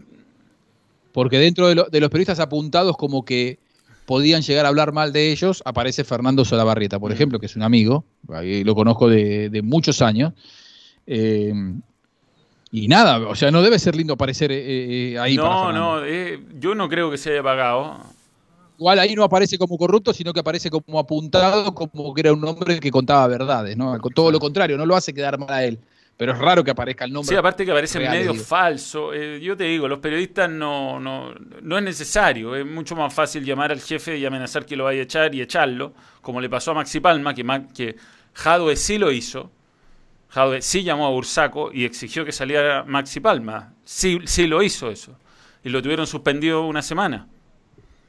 [1.11, 3.59] Porque dentro de, lo- de los periodistas apuntados como que
[4.05, 7.13] podían llegar a hablar mal de ellos, aparece Fernando Solabarrieta, por Mm.
[7.13, 10.33] ejemplo, que es un amigo, lo conozco de, de muchos años.
[11.07, 11.51] eh,
[12.73, 15.35] y nada, o sea, no debe ser lindo aparecer eh, eh, ahí.
[15.35, 16.01] no, no,
[16.59, 17.97] yo no creo que se haya pagado.
[18.81, 22.43] Igual ahí no aparece como corrupto, sino que aparece como apuntado, como que era un
[22.43, 23.95] hombre que contaba verdades, ¿no?
[24.15, 25.79] Todo lo contrario, no lo hace quedar mal a él.
[26.17, 27.29] pero es raro que aparezca el nombre.
[27.29, 28.43] Sí, aparte que aparece medio digo.
[28.43, 29.13] falso.
[29.13, 32.55] Eh, yo te digo, los periodistas no, no, no es necesario.
[32.55, 35.41] Es mucho más fácil llamar al jefe y amenazar que lo vaya a echar y
[35.41, 37.43] echarlo, como le pasó a Maxi Palma, que,
[37.75, 37.95] que
[38.33, 39.51] Jadwe sí lo hizo.
[40.29, 43.75] Jadwe sí llamó a Bursaco y exigió que saliera Maxi Palma.
[43.83, 45.15] Sí, sí lo hizo eso.
[45.63, 47.27] Y lo tuvieron suspendido una semana.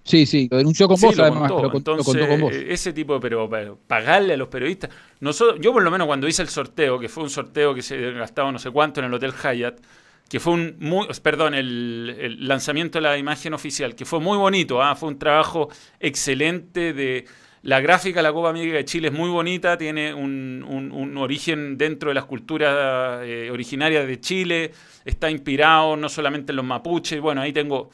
[0.04, 1.62] Sí, sí, lo denunció con Sí, vos, lo además, contó.
[1.62, 2.64] lo contó, lo Entonces, contó con vos.
[2.68, 4.90] eh, ese tipo de, pero, pero pagarle a los periodistas.
[5.20, 8.12] Nosotros, yo por lo menos cuando hice el sorteo, que fue un sorteo que se
[8.12, 9.80] gastaba no sé cuánto en el Hotel Hyatt,
[10.28, 14.36] que fue un muy, perdón, el, el lanzamiento de la imagen oficial, que fue muy
[14.38, 15.68] bonito, ah, fue un trabajo
[16.00, 17.24] excelente de
[17.62, 21.16] la gráfica de la Copa América de Chile es muy bonita, tiene un, un- un
[21.16, 24.72] origen dentro de las culturas eh, originarias de Chile,
[25.04, 27.90] está inspirado no solamente en los mapuches, bueno, ahí tengo,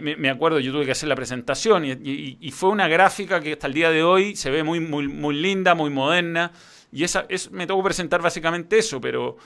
[0.00, 3.40] me, me- acuerdo, yo tuve que hacer la presentación y, y- y fue una gráfica
[3.40, 6.52] que hasta el día de hoy se ve muy, muy, muy linda, muy moderna,
[6.92, 9.36] y esa, es, me tocó presentar básicamente eso, pero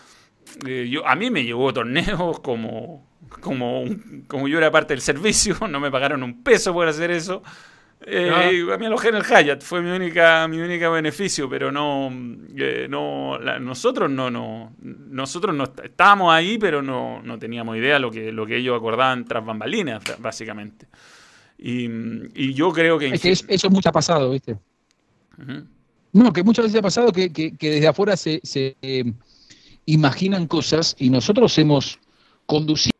[0.66, 3.07] eh, yo, a mí me llegó torneos como,
[3.40, 3.85] como,
[4.27, 7.42] como yo era parte del servicio, no me pagaron un peso por hacer eso.
[8.06, 8.74] Eh, Ah.
[8.74, 12.11] a mí alojé en el Hyatt, fue mi única, mi única beneficio, pero no,
[12.56, 17.76] eh, no la- nosotros no, no, nosotros no est- estábamos ahí, pero no, no teníamos
[17.76, 20.87] idea lo que, lo que ellos acordaban tras bambalinas, básicamente.
[21.58, 21.87] Y,
[22.34, 23.08] y yo creo que...
[23.08, 24.56] Es que eso, eso mucho ha pasado, ¿viste?
[26.12, 29.12] No, que muchas veces ha pasado que, que- que desde afuera se, se, eh,
[29.87, 31.98] imaginan cosas y nosotros hemos
[32.46, 32.92] conducido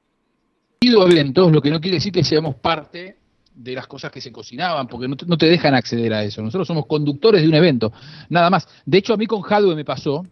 [0.83, 3.18] eventos, lo que no quiere decir que seamos parte
[3.59, 6.41] de las cosas que se cocinaban, porque no te, no te dejan acceder a eso.
[6.43, 7.93] Nosotros somos conductores de un evento,
[8.29, 8.69] nada más.
[8.87, 10.25] De hecho, a mí con Jadwe me pasó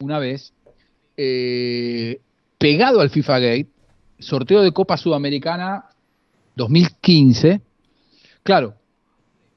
[0.00, 0.52] una vez,
[1.16, 2.20] eh,
[2.56, 3.66] pegado al FIFA Gate,
[4.18, 5.84] sorteo de Copa Sudamericana
[6.56, 7.60] 2015.
[8.42, 8.74] Claro,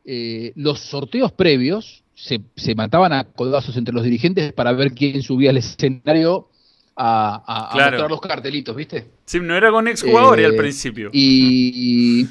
[0.03, 5.21] eh, los sorteos previos se, se mataban a codazos entre los dirigentes para ver quién
[5.23, 6.49] subía al escenario
[6.95, 7.91] a, a- a Claro.
[7.91, 9.07] mostrar los cartelitos, ¿viste?
[9.25, 11.09] Sí, no era con exjugadores Eh, al principio.
[11.13, 12.27] Y.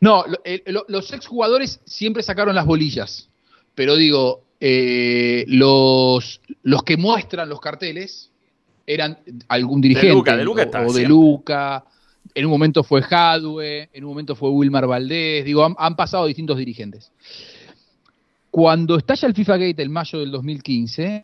[0.00, 0.24] No,
[0.66, 3.28] lo- los exjugadores siempre sacaron las bolillas.
[3.74, 8.30] Pero digo, eh, los, los que muestran los carteles
[8.86, 9.18] eran
[9.48, 10.12] algún dirigente.
[10.14, 11.08] Luca, de Luca o- o, de.
[11.08, 11.84] Luca.
[12.34, 15.44] En un momento fue Jadwe, en un momento fue Wilmar Valdés.
[15.44, 17.10] Digo, han, han pasado distintos dirigentes.
[18.50, 21.22] Cuando estalla el FIFA Gate en mayo del 2015,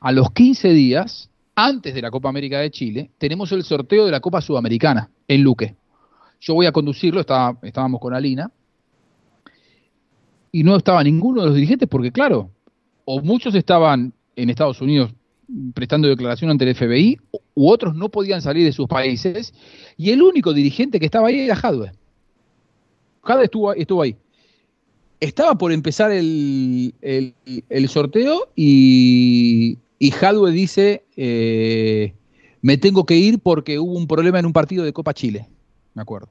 [0.00, 4.10] a los 15 días, antes de la Copa América de Chile, tenemos el sorteo de
[4.12, 5.74] la Copa Sudamericana en Luque.
[6.40, 8.50] Yo voy a conducirlo, estábamos con Alina,
[10.52, 12.50] y no estaba ninguno de los dirigentes porque, claro,
[13.04, 15.12] o muchos estaban en Estados Unidos
[15.74, 17.18] prestando declaración ante el FBI,
[17.54, 19.54] u otros no podían salir de sus países,
[19.96, 21.92] y el único dirigente que estaba ahí era Jadwe.
[23.22, 24.16] Jadwe estuvo, ahí.
[25.20, 26.94] Estaba por empezar el,
[27.88, 32.14] sorteo y, y Jadwe dice, eh,
[32.60, 35.48] me tengo que ir porque hubo un problema en un partido de Copa Chile,
[35.94, 36.28] me acuerdo.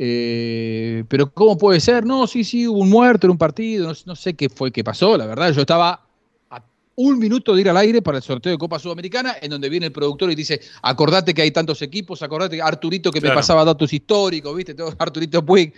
[0.00, 2.06] Eh, pero ¿cómo puede ser?
[2.06, 4.84] No, sí, sí, hubo un muerto en un partido, no, no sé qué fue que
[4.84, 6.06] pasó, la verdad, yo estaba
[6.50, 9.68] a un minuto de ir al aire para el sorteo de Copa Sudamericana, en donde
[9.68, 13.34] viene el productor y dice, acordate que hay tantos equipos, acordate que Arturito que Claro.
[13.34, 14.74] me pasaba datos históricos, ¿viste?
[14.74, 15.74] Todo Arturito Puig.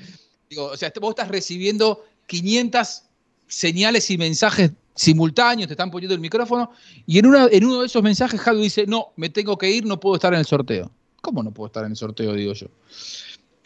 [0.51, 3.05] Digo, o sea, vos estás recibiendo 500
[3.47, 6.73] señales y mensajes simultáneos, te están poniendo el micrófono,
[7.07, 9.87] y en, una, en uno de esos mensajes Jadu dice, no, me tengo que ir,
[9.87, 10.91] no puedo estar en el sorteo.
[11.21, 12.67] ¿Cómo no puedo estar en el sorteo, digo yo?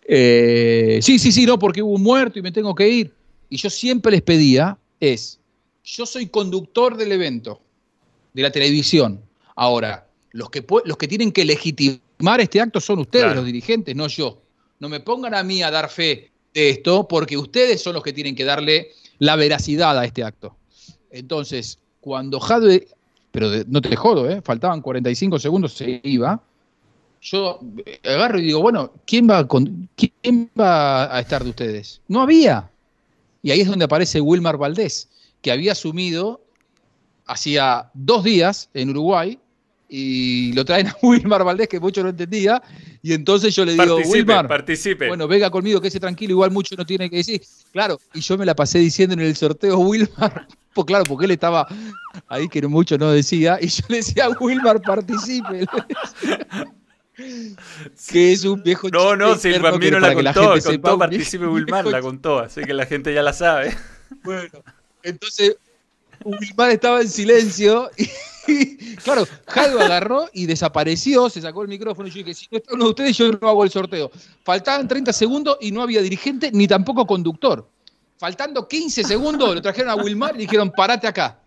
[0.06, 3.14] Eh, sí, sí, sí, no, porque hubo un muerto y me tengo que ir.
[3.48, 5.38] Y yo siempre les pedía, es,
[5.84, 7.60] yo soy conductor del evento,
[8.32, 9.20] de la televisión.
[9.54, 13.36] Ahora, los que, los que tienen que legitimar este acto son ustedes, Claro.
[13.40, 14.40] los dirigentes, no yo.
[14.80, 18.12] No me pongan a mí a dar fe de esto, porque ustedes son los que
[18.12, 18.88] tienen que darle
[19.18, 20.56] la veracidad a este acto.
[21.10, 22.88] Entonces, cuando Jadwe,
[23.30, 24.42] pero de- no te jodo, ¿eh?
[24.42, 26.42] faltaban 45 segundos, se iba,
[27.24, 31.50] yo eh, agarro y digo, bueno, ¿quién va, a con- ¿quién va a estar de
[31.50, 32.00] ustedes?
[32.06, 32.70] No había.
[33.42, 35.08] Y ahí es donde aparece Wilmar Valdés,
[35.42, 36.40] que había asumido
[37.26, 39.38] hacía dos días en Uruguay
[39.88, 42.62] y lo traen a Wilmar Valdés, que mucho no entendía,
[43.02, 45.08] y entonces yo le digo, Participe, Wilmar, participe.
[45.08, 47.42] bueno, venga conmigo, que ese tranquilo, igual mucho no tiene que decir.
[47.72, 51.30] Claro, y yo me la pasé diciendo en el sorteo Wilmar, pues claro, porque él
[51.30, 51.66] estaba
[52.28, 55.66] ahí que mucho no decía, y yo le decía, Wilmar, participe.
[57.14, 61.46] que es un viejo no, no, si para la que la contó, sepa, contó, participe
[61.46, 63.76] Wilmar, la contó, así que la gente ya la sabe.
[64.22, 64.62] Bueno,
[65.02, 65.56] entonces
[66.24, 67.90] Wilmar estaba en silencio
[68.46, 72.58] y, claro, Jadwe agarró y desapareció, se sacó el micrófono y yo dije, si no
[72.58, 74.10] está uno de ustedes, yo no hago el sorteo.
[74.42, 77.68] Faltaban 30 segundos y no había dirigente ni tampoco conductor.
[78.18, 81.40] Faltando 15 segundos, lo trajeron a Wilmar y dijeron, parate acá.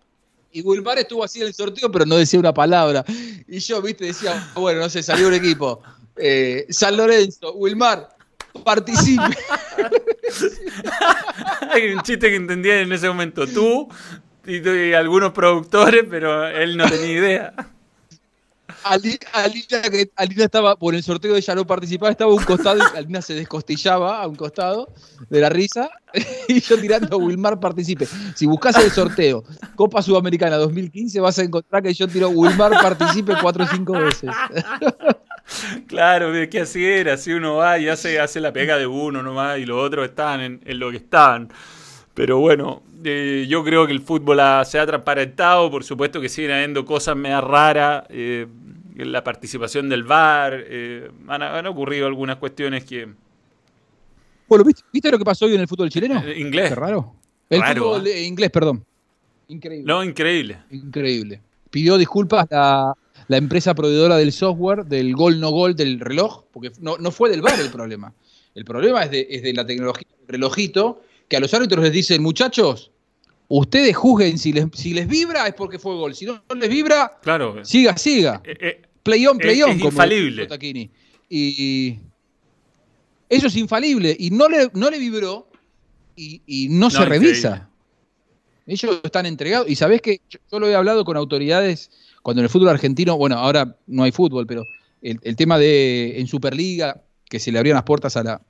[0.58, 3.04] Y Wilmar estuvo así en el sorteo, pero no decía una palabra.
[3.46, 5.80] Y yo, viste, decía, bueno, no sé, salió un equipo.
[6.16, 8.08] Eh, San Lorenzo, Wilmar,
[8.64, 9.22] participe.
[11.70, 13.86] Hay un chiste que entendía en ese momento tú
[14.44, 17.54] y, y algunos productores, pero él no tenía idea.
[18.88, 19.18] Ali-
[20.16, 23.34] Alina, estaba, por el sorteo ella no participaba, estaba a un costado y Alina se
[23.34, 24.92] descostillaba a un costado
[25.28, 25.90] de la risa
[26.48, 28.06] y yo tirando a Wilmar participe.
[28.34, 29.44] Si buscas el sorteo
[29.76, 34.30] Copa Sudamericana 2015 vas a encontrar que yo tiro Wilmar participe cuatro o cinco veces.
[35.86, 39.22] Claro, es que así era, así uno va y hace, hace la pega de uno
[39.22, 41.48] nomás y los otros están en, lo que estaban.
[42.14, 46.28] Pero bueno, eh, yo creo que el fútbol ha- se ha transparentado, por supuesto que
[46.28, 48.46] siguen habiendo cosas medio raras, eh,
[49.04, 53.08] la participación del VAR, eh, han, han ocurrido algunas cuestiones que...
[54.48, 56.22] Bueno, ¿viste, viste lo que pasó hoy en el fútbol chileno?
[56.24, 57.14] eh, inglés, Qué raro.
[57.50, 58.08] El Raro, fútbol ¿ah?
[58.10, 58.84] eh, inglés, perdón.
[59.48, 59.84] Increíble.
[59.86, 60.58] no, increíble.
[60.70, 61.40] Increíble.
[61.70, 62.94] Pidió disculpas la,
[63.28, 67.30] la empresa proveedora del software, del gol no gol del reloj, porque no, no fue
[67.30, 68.12] del VAR el problema.
[68.54, 71.92] El problema es de, es de la tecnología del relojito, que a los árbitros les
[71.92, 72.90] dicen, muchachos,
[73.48, 76.14] ustedes juzguen si les, si les vibra es porque fue gol.
[76.14, 77.64] Si no, no les vibra, Claro.
[77.64, 78.40] siga, siga.
[78.44, 78.82] Eh, eh,
[79.12, 80.42] Play on, play Es- es infalible.
[81.30, 81.98] Y
[83.28, 84.16] eso es infalible.
[84.18, 85.48] Y no le, no le vibró
[86.16, 87.28] y, y no, se increíble.
[87.28, 87.70] revisa.
[88.66, 89.68] Ellos están entregados.
[89.68, 91.90] Y sabés que yo, yo lo he hablado con autoridades
[92.22, 94.64] cuando en el fútbol argentino, bueno, ahora no hay fútbol, pero
[95.00, 98.40] el, el tema de en Superliga, que se le abrían las puertas a la,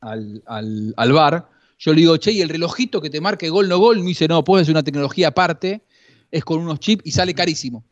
[0.00, 3.68] al, al, al VAR, yo le digo, che, y el relojito que te marque gol
[3.68, 5.82] no gol, me dice, no, puedes una tecnología aparte,
[6.30, 7.84] es con unos chips y sale carísimo.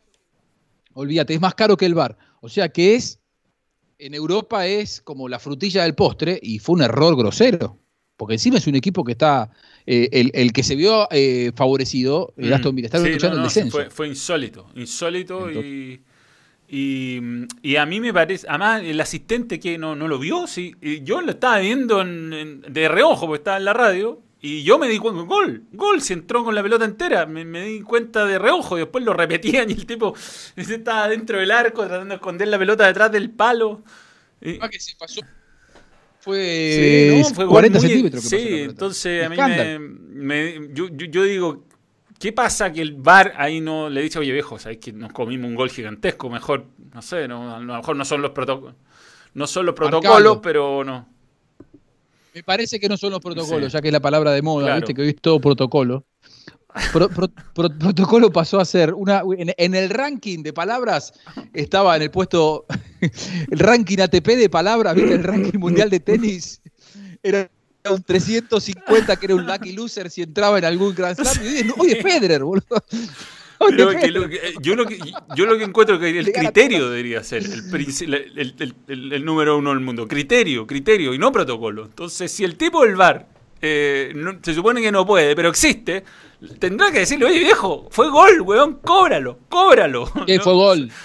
[0.94, 2.16] Olvídate, es más caro que el VAR.
[2.40, 3.20] O sea que es,
[3.98, 7.76] en Europa es como la frutilla del postre y fue un error grosero.
[8.16, 9.50] Porque encima es un equipo que está,
[9.86, 12.52] eh, el, el que se vio eh, favorecido, el Mm.
[12.52, 13.70] Aston Villa, está Sí, luchando no, el no, descenso.
[13.78, 16.00] Fue, fue insólito, insólito Entonces- y,
[16.68, 17.20] y,
[17.62, 21.02] y a mí me parece, además el asistente que no, no lo vio, sí, y
[21.02, 24.78] yo lo estaba viendo en- en- de reojo porque estaba en la radio y yo
[24.78, 28.24] me di cuenta, gol, gol, se entró con la pelota entera, me, me di cuenta
[28.24, 30.14] de reojo y después lo repetían y el tipo
[30.56, 33.82] estaba dentro del arco tratando de esconder la pelota detrás del palo.
[34.60, 35.20] Ah, que se pasó.
[36.20, 38.22] Fue, Sí, no, fue gol 40 muy- centímetros.
[38.24, 41.64] que Sí, pasó entonces a mí me, me- yo, yo- yo digo,
[42.18, 45.48] ¿qué pasa que el VAR ahí no le dice, oye viejo, sabes que nos comimos
[45.48, 48.74] un gol gigantesco, mejor, no sé, no, a lo mejor no son los protocolos,
[49.32, 51.08] no son los protocolos, pero no.
[52.34, 53.76] Me parece que no son los protocolos, Sí.
[53.76, 54.80] ya que es la palabra de moda, Claro.
[54.80, 56.04] viste que hoy es todo protocolo.
[56.92, 59.22] Pro- pro- pro- protocolo pasó a ser una.
[59.36, 61.12] En, en el ranking de palabras
[61.52, 62.64] estaba en el puesto.
[63.50, 65.14] El ranking ATP de palabras, ¿viste?
[65.14, 66.60] El ranking mundial de tenis
[67.22, 67.50] era
[67.90, 71.44] un 350 que era un lucky loser si entraba en algún Grand Slam.
[71.44, 72.66] Y dices, oye, Federer, boludo.
[73.62, 74.12] Oye, Pero que Federer.
[74.22, 74.98] lo que- eh, yo, lo que,
[75.36, 78.14] yo lo que encuentro que el criterio debería ser el, princi- el,
[78.58, 80.08] el- el- el número uno del mundo.
[80.08, 81.84] Criterio, criterio y no protocolo.
[81.84, 83.28] Entonces, si el tipo del VAR
[83.60, 86.02] eh, no- se supone que no puede, pero existe,
[86.58, 90.10] tendrá que decirle, oye viejo, fue gol, weón, cóbralo, cóbralo.
[90.26, 90.42] Que ¿No?
[90.42, 90.90] fue gol.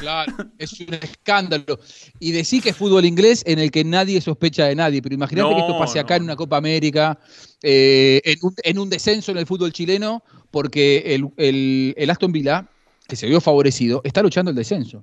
[0.00, 1.78] Claro, es un escándalo.
[2.18, 5.00] Y decir que es fútbol inglés en el que nadie sospecha de nadie.
[5.00, 6.16] Pero imagínate que esto pase acá no.
[6.16, 7.18] en una Copa América,
[7.62, 10.22] eh, en, un, en un descenso en el fútbol chileno,
[10.52, 12.68] porque el, el- el Aston Villa,
[13.08, 15.02] que se vio favorecido, está luchando el descenso.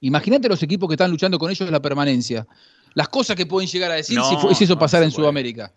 [0.00, 2.46] Imagínate los equipos que están luchando con ellos en la permanencia.
[2.94, 5.10] Las cosas que pueden llegar a decir No, si, fue- si eso no pasara en
[5.10, 5.22] puede.
[5.22, 5.72] Sudamérica.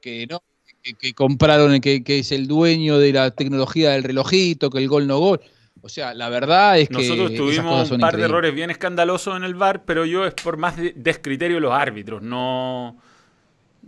[0.00, 0.42] Que no,
[0.82, 4.88] que, que compraron, que, que es el dueño de la tecnología del relojito, que el
[4.88, 5.40] gol no gol.
[5.82, 9.44] O sea, la verdad es que Nosotros tuvimos un par de errores bien escandalosos en
[9.44, 12.96] el VAR, pero yo es por más de- descriterio de los árbitros, no...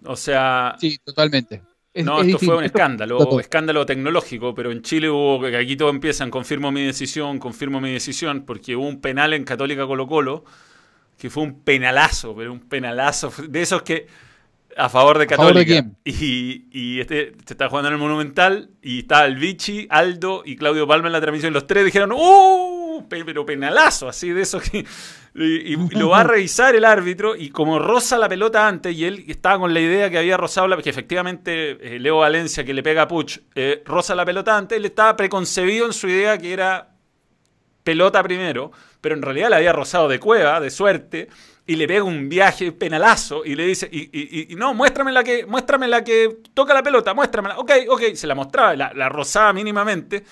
[0.05, 1.61] O sea, Sí, totalmente.
[1.95, 5.77] Es- no, es esto fue un escándalo, escándalo tecnológico, pero en Chile hubo que aquí
[5.77, 10.07] todo empiezan, confirmo mi decisión, confirmo mi decisión, porque hubo un penal en Católica Colo
[10.07, 10.45] Colo,
[11.19, 14.07] que fue un penalazo, pero un penalazo, de esos que
[14.77, 15.91] a favor de ¿A favor de Católica.
[16.05, 20.55] Y, y este se está jugando en el Monumental, y estaba el Vichy, Aldo y
[20.57, 23.07] Claudio Palma en la transmisión, los tres dijeron, ¡Uh!
[23.09, 24.85] Pe- Pero penalazo, así de esos que...
[25.41, 29.05] Y, y lo va a revisar el árbitro y como roza la pelota antes y
[29.05, 32.75] él estaba con la idea que había rozado la que efectivamente eh, Leo Valencia que
[32.75, 36.39] le pega a Puch eh, roza la pelota antes, él estaba preconcebido en su idea
[36.39, 36.89] que era
[37.85, 38.71] pelota primero,
[39.01, 41.29] pero en realidad la había rozado de cueva, de suerte,
[41.67, 45.23] y le pega un viaje penalazo y le dice, y, y- y- no, muéstrame la
[45.23, 49.09] que, muéstrame la que toca la pelota, muéstramela, ok, ok, se la mostraba, la, la
[49.09, 50.25] rozaba mínimamente,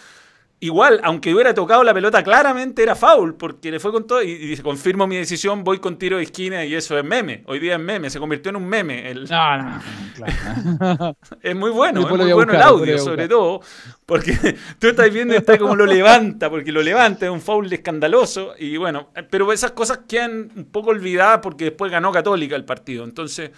[0.59, 4.31] igual, aunque hubiera tocado la pelota claramente, era foul, porque le fue con todo y,
[4.31, 7.43] y dice, confirmo mi decisión, voy con tiro de esquina y eso es meme.
[7.47, 9.11] Hoy día es meme, se convirtió en un meme.
[9.11, 9.81] El- No, no,
[10.15, 11.17] claro.
[11.43, 13.61] es muy bueno, es muy bueno buscar, el audio, sobre todo,
[14.07, 14.33] porque
[14.79, 18.55] tú estás viendo y está como lo levanta, porque lo levanta, es un foul escandaloso,
[18.59, 23.05] y bueno, pero esas cosas quedan un poco olvidadas porque después ganó Católica el partido,
[23.05, 23.51] entonces,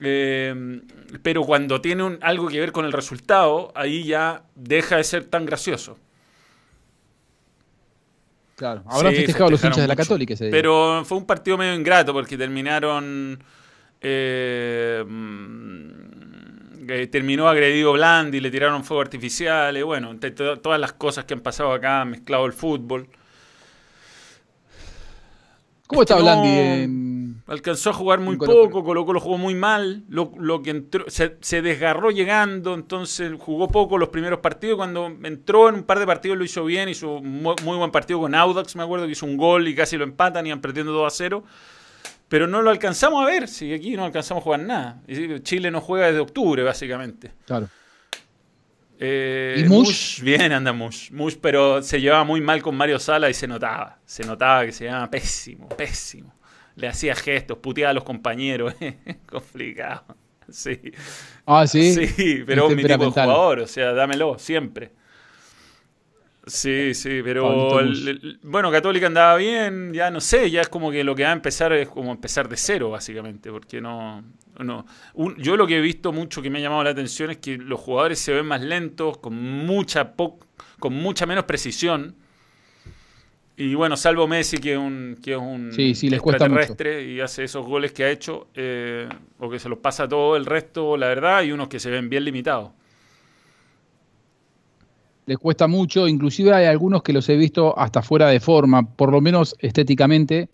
[0.00, 0.80] eh,
[1.22, 5.24] pero cuando tiene un- algo que ver con el resultado, ahí ya deja de ser
[5.24, 5.98] tan gracioso.
[8.56, 9.96] Claro, habrán Sí, festejado los hinchas de la.
[9.96, 10.52] Católica ese día.
[10.52, 13.42] Pero fue un partido medio ingrato porque terminaron.
[14.00, 15.90] eh, mm,
[16.88, 19.76] eh, terminó agredido Blandi, le tiraron fuego artificial.
[19.76, 23.08] Y bueno, entre to- todas las cosas que han pasado acá, mezclado el fútbol.
[25.86, 28.64] ¿Cómo está Blandi en, Alcanzó a jugar muy En Colo Colo.
[28.70, 33.32] poco, Colo Colo jugó muy mal, lo, lo que entró, se, se desgarró llegando, entonces
[33.38, 36.88] jugó poco los primeros partidos, cuando entró en un par de partidos lo hizo bien,
[36.88, 39.74] hizo un mu- muy buen partido con Audax, me acuerdo que hizo un gol y
[39.74, 41.44] casi lo empatan, iban perdiendo 2 a 0,
[42.28, 45.02] pero no lo alcanzamos a ver, si aquí no alcanzamos a jugar nada,
[45.42, 47.32] Chile no juega desde octubre básicamente.
[47.46, 47.68] Claro.
[48.98, 50.20] Eh, ¿Y Mush?
[50.22, 51.10] Bien anda Mush.
[51.10, 53.98] Mush, pero se llevaba muy mal con Mario Sala y se notaba.
[54.04, 56.32] Se notaba que se llevaba pésimo, pésimo.
[56.76, 58.74] Le hacía gestos, puteaba a los compañeros.
[59.26, 60.04] Complicado.
[60.50, 60.78] Sí.
[61.46, 61.94] Ah, sí.
[61.94, 64.92] Sí, pero Es mi tipo de jugador, o sea, dámelo, siempre.
[66.46, 70.90] Sí, sí, pero el- el- bueno, Católica andaba bien, ya no sé, ya es como
[70.90, 74.22] que lo que va a empezar es como empezar de cero, básicamente, porque no...
[74.58, 77.38] no un- yo lo que he visto mucho que me ha llamado la atención es
[77.38, 80.38] que los jugadores se ven más lentos, con mucha, po-
[80.78, 82.14] con mucha menos precisión.
[83.56, 86.60] Y bueno, salvo Messi, que es un, que es un Sí, sí, les cuesta mucho.
[86.60, 90.36] extraterrestre y hace esos goles que ha hecho, eh, o que se los pasa todo
[90.36, 92.72] el resto, la verdad, y unos que se ven bien limitados.
[95.26, 99.10] Les cuesta mucho, inclusive hay algunos que los he visto hasta fuera de forma, por
[99.10, 100.50] lo menos estéticamente.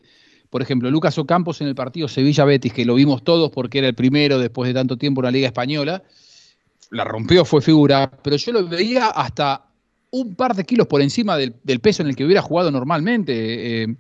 [0.49, 3.95] Por ejemplo, Lucas Ocampos en el partido Sevilla-Betis, que lo vimos todos porque era el
[3.95, 6.03] primero después de tanto tiempo en la Liga Española,
[6.91, 9.70] la rompió, fue figura, pero yo lo veía hasta
[10.11, 13.83] un par de kilos por encima del, del peso en el que hubiera jugado normalmente.
[13.83, 13.95] Eh,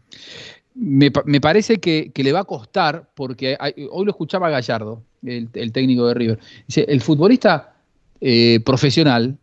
[0.74, 4.50] me, pa- me parece que, que le va a costar, porque hay- hoy lo escuchaba
[4.50, 6.38] Gallardo, el, el técnico de River.
[6.66, 7.74] Dice, el futbolista
[8.20, 9.36] eh, profesional,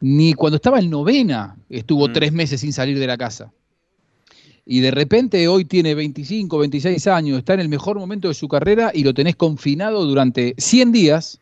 [0.00, 2.12] ni cuando estaba en novena estuvo Mm.
[2.12, 3.52] tres meses sin salir de la casa.
[4.64, 8.48] Y de repente hoy tiene 25, 26 años, está en el mejor momento de su
[8.48, 11.40] carrera y lo tenés confinado durante 100 días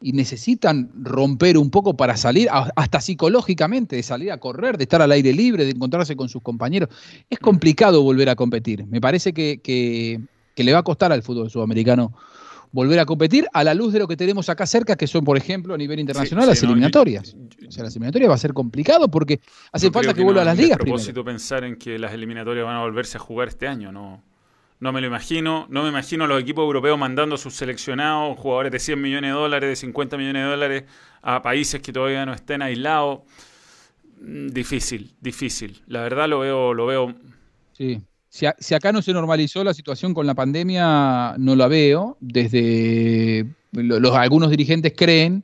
[0.00, 4.84] y necesitan romper un poco para salir, a- hasta psicológicamente, de salir a correr, de
[4.84, 6.88] estar al aire libre, de encontrarse con sus compañeros.
[7.28, 8.86] Es complicado volver a competir.
[8.86, 10.20] Me parece que, que-
[10.54, 12.12] que le va a costar al fútbol sudamericano
[12.70, 15.36] volver a competir a la luz de lo que tenemos acá cerca, que son, por
[15.38, 17.32] ejemplo, a nivel internacional, Sí, las sí, no, yo- eliminatorias.
[17.58, 19.40] yo- O sea, las eliminatorias va a ser complicado porque
[19.72, 21.24] hace falta creo que, vuelva no a las ligas propósito primero.
[21.38, 24.22] pensar en que las eliminatorias van a volverse a jugar este año, no.
[24.80, 28.70] No me lo imagino, no me imagino los equipos europeos mandando a sus seleccionados, jugadores
[28.72, 30.84] de 100 millones de dólares, de 50 millones de dólares,
[31.22, 33.20] a países que todavía no estén aislados.
[34.20, 35.82] Mm, Difícil, difícil.
[35.86, 37.14] La verdad lo veo, lo veo.
[37.72, 38.00] Sí.
[38.30, 42.16] Si, acá no se normalizó la situación con la pandemia, no la veo.
[42.20, 45.42] Desde lo- los, algunos dirigentes creen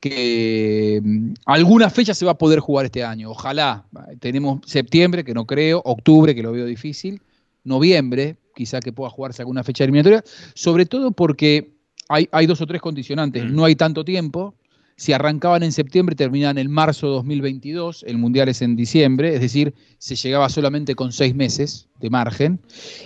[0.00, 3.30] que mm, alguna fecha se va a poder jugar este año.
[3.30, 3.86] Ojalá.
[4.20, 7.20] Tenemos septiembre, que no creo, octubre, que lo veo difícil,
[7.64, 10.22] noviembre, quizá que pueda jugarse alguna fecha eliminatoria,
[10.54, 11.72] sobre todo porque
[12.08, 13.44] hay, hay dos o tres condicionantes.
[13.44, 13.54] Mm.
[13.54, 14.54] No hay tanto tiempo.
[14.96, 19.40] Si arrancaban en septiembre, terminaban en marzo de 2022, el Mundial es en diciembre, es
[19.40, 22.60] decir, se llegaba solamente con seis meses de margen,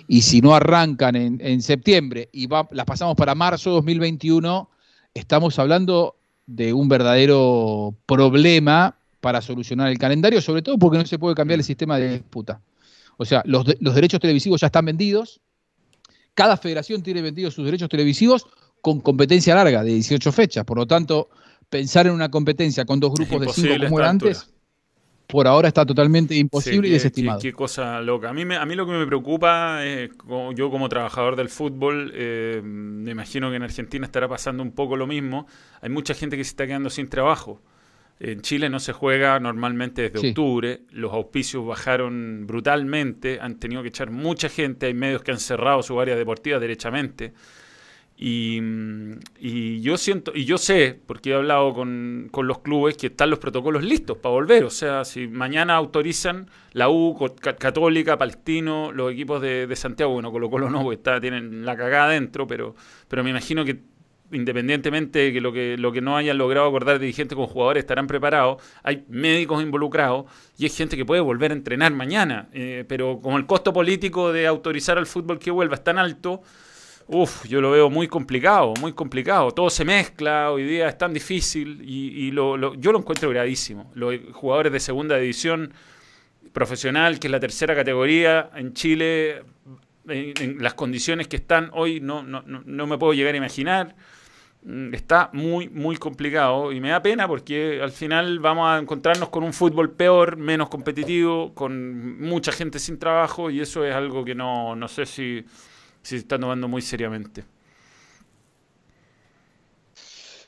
[0.07, 4.69] y si no arrancan en, en septiembre y va- las pasamos para marzo de 2021,
[5.15, 11.19] estamos hablando de un verdadero problema para solucionar el calendario, sobre todo porque no se
[11.19, 12.61] puede cambiar el sistema de disputa.
[13.19, 15.41] O sea, los, de- los derechos televisivos ya están vendidos,
[16.35, 18.47] cada federación tiene vendidos sus derechos televisivos
[18.81, 21.29] con competencia larga de 18 fechas, por lo tanto,
[21.69, 24.09] pensar en una competencia con dos grupos de cinco como era altura.
[24.09, 24.51] antes,
[25.27, 27.41] por ahora está totalmente Sí, imposible y desestimado.
[27.41, 28.31] Qué, qué cosa loca.
[28.31, 31.49] A mí, me- a mí lo que me preocupa, es, como- yo como trabajador del
[31.49, 35.47] fútbol, eh, me imagino que en Argentina estará pasando un poco lo mismo.
[35.83, 37.61] Hay mucha gente que se está quedando sin trabajo.
[38.21, 40.29] En Chile no se juega normalmente desde Sí.
[40.31, 45.39] octubre, los auspicios bajaron brutalmente, han tenido que echar mucha gente, hay medios que han
[45.39, 47.33] cerrado su área deportiva derechamente.
[48.21, 52.97] Y, mm, y yo siento, y yo sé, porque he hablado con, con los clubes,
[52.97, 54.65] que están los protocolos listos para volver.
[54.65, 57.17] O sea, si mañana autorizan la U,
[57.61, 61.77] Católica, Palestino, los equipos de, de Santiago, bueno, Colo Colo no, porque está, tienen la
[61.77, 62.75] cagada adentro, pero,
[63.07, 63.79] pero me imagino que
[64.33, 65.53] independientemente de que lo
[65.93, 70.27] que, no hayan logrado acordar dirigentes con jugadores estarán preparados, hay médicos involucrados
[70.57, 72.49] y hay gente que puede volver a entrenar mañana.
[72.53, 76.43] Eh, pero como el costo político de autorizar al fútbol que vuelva es tan alto,
[77.09, 79.51] uff, yo lo veo muy complicado, muy complicado.
[79.51, 83.91] Todo se mezcla, hoy día es tan difícil y, lo, yo lo encuentro gravísimo.
[83.95, 85.73] Los jugadores de segunda división
[86.53, 89.43] profesional, que es la tercera categoría en Chile,
[90.07, 93.97] en, las condiciones que están hoy, no, no, no me puedo llegar a imaginar.
[94.63, 99.29] Mm, está muy, muy complicado y me da pena porque al final vamos a encontrarnos
[99.29, 104.25] con un fútbol peor, menos competitivo, con mucha gente sin trabajo y eso es algo
[104.25, 105.45] que no, no sé si,
[106.03, 107.45] si se está tomando muy seriamente.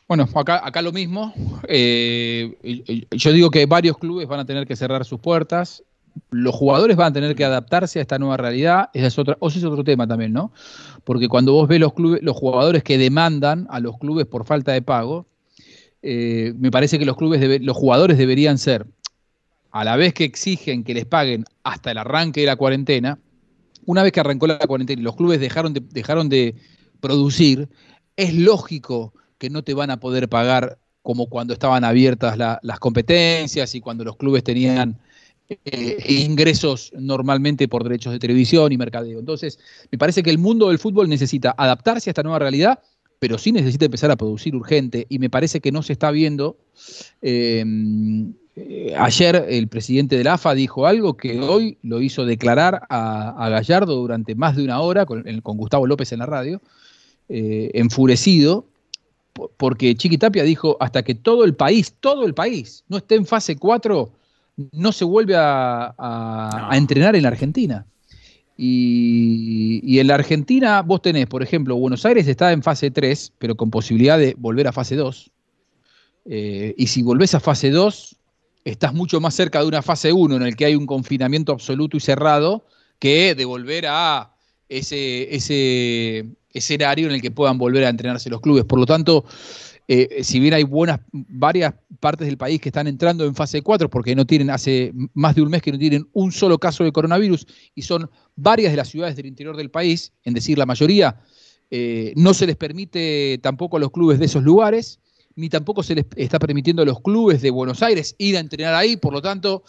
[0.09, 1.33] Bueno, acá, acá lo mismo.
[1.69, 5.85] Eh, yo digo que varios clubes van a tener que cerrar sus puertas
[6.31, 9.49] los jugadores van a tener que adaptarse a esta nueva realidad, ese es otra, o
[9.49, 10.53] es otro tema también, ¿no?
[11.05, 14.73] Porque cuando vos ves los clubes, los jugadores que demandan a los clubes por falta
[14.73, 15.27] de pago,
[16.03, 18.87] eh, me parece que los clubes los jugadores deberían ser,
[19.71, 23.19] a la vez que exigen que les paguen hasta el arranque de la cuarentena,
[23.87, 26.55] una vez que arrancó la cuarentena y los clubes dejaron de, dejaron de
[27.01, 27.69] producir,
[28.17, 33.75] es lógico que no te van a poder pagar como cuando estaban abiertas las competencias
[33.75, 35.01] y cuando los clubes tenían
[35.65, 39.19] eh, ingresos normalmente por derechos de televisión y mercadeo.
[39.19, 39.59] Entonces,
[39.91, 42.79] me parece que el mundo del fútbol necesita adaptarse a esta nueva realidad,
[43.19, 46.57] pero sí necesita empezar a producir urgente y me parece que no se está viendo.
[48.57, 53.49] Eh, ayer el presidente de la AFA dijo algo que hoy lo hizo declarar a,
[53.49, 56.61] Gallardo durante más de una hora con, Gustavo López en la radio,
[57.29, 58.67] eh, enfurecido,
[59.57, 63.57] porque Chiquitapia dijo hasta que todo el país, todo el país, no esté en fase
[63.57, 64.11] 4,
[64.73, 67.87] no se vuelve a, entrenar en la Argentina.
[68.57, 73.57] Y, en la Argentina vos tenés, por ejemplo, Buenos Aires está en fase 3, pero
[73.57, 75.31] con posibilidad de volver a fase 2.
[76.27, 78.17] Eh, y si volvés a fase 2,
[78.65, 81.97] estás mucho más cerca de una fase 1 en el que hay un confinamiento absoluto
[81.97, 82.67] y cerrado
[82.99, 84.35] que de volver a
[84.69, 88.65] ese, ese escenario en el que puedan volver a entrenarse los clubes.
[88.65, 89.25] Por lo tanto,
[89.93, 93.91] eh, si bien hay buenas, varias partes del país que están entrando en fase 4
[93.91, 96.93] porque no tienen, hace más de un mes que no tienen un solo caso de
[96.93, 101.21] coronavirus y son varias de las ciudades del interior del país, en decir la mayoría,
[101.73, 105.01] eh, no se les permite tampoco a los clubes de esos lugares
[105.37, 108.75] ni tampoco se les está permitiendo a los clubes de Buenos Aires ir a entrenar
[108.75, 109.63] ahí, por lo tanto,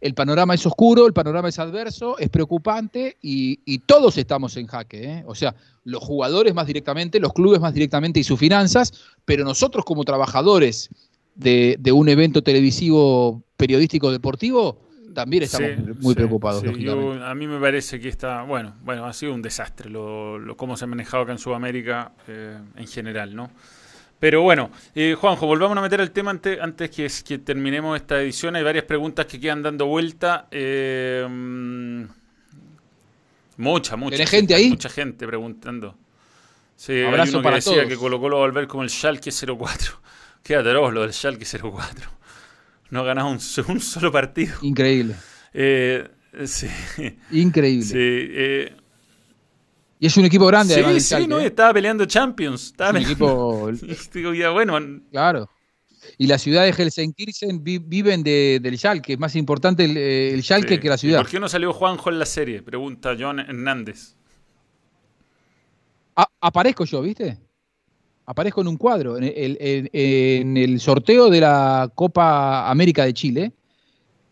[0.00, 3.54] el panorama es oscuro, el panorama es adverso, es preocupante y,
[3.86, 5.04] todos estamos en jaque.
[5.04, 5.24] ¿eh?
[5.26, 5.54] O sea,
[5.84, 8.92] los jugadores más directamente, los clubes más directamente y sus finanzas,
[9.24, 10.90] pero nosotros como trabajadores
[11.34, 14.80] de, un evento televisivo, periodístico, deportivo,
[15.14, 16.64] también estamos muy preocupados.
[16.64, 20.84] a mí me parece que está, bueno, bueno, ha sido un desastre lo, cómo se
[20.84, 23.50] ha manejado acá en Sudamérica eh, en general, ¿no?
[24.24, 28.22] Pero bueno, eh, Juanjo, volvamos a meter el tema antes, antes que, que, terminemos esta
[28.22, 28.56] edición.
[28.56, 30.48] Hay varias preguntas que quedan dando vuelta.
[30.50, 31.26] Eh,
[33.58, 34.24] mucha, mucha.
[34.24, 34.70] gente ahí?
[34.70, 35.98] Mucha gente preguntando.
[36.74, 40.00] Sí, hay uno que decía que colocó lo volver como el Schalke 04.
[40.42, 42.10] Qué atroz lo del Schalke 04.
[42.92, 44.54] No ha ganado un, solo partido.
[44.62, 45.16] Increíble.
[45.52, 46.08] Eh,
[46.46, 46.68] sí.
[47.30, 47.84] Increíble.
[47.84, 48.74] Sí.
[50.04, 50.74] Eh, y es un equipo grande.
[50.74, 51.46] Sí, sí, no, ¿eh?
[51.46, 52.66] estaba peleando Champions.
[52.66, 53.70] Estaba un equipo.
[54.52, 54.78] bueno.
[55.10, 55.48] Claro.
[56.18, 57.26] Y la ciudad de Helsinki
[57.80, 59.14] viven de, del Schalke.
[59.14, 61.20] Es más importante el, el Schalke que la ciudad.
[61.20, 62.62] ¿Por qué no salió Juanjo en la serie?
[62.62, 64.14] Pregunta John Hernández.
[66.40, 67.38] aparezco yo, ¿viste?
[68.26, 69.16] Aparezco en un cuadro.
[69.16, 73.52] En en el sorteo de la Copa América de Chile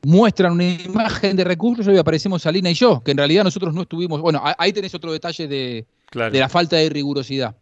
[0.04, 3.82] muestran una imagen de recursos y aparecemos Salina y yo, que en realidad nosotros no
[3.82, 4.20] estuvimos.
[4.20, 7.56] Bueno, ahí tenés otro detalle de, la falta de rigurosidad.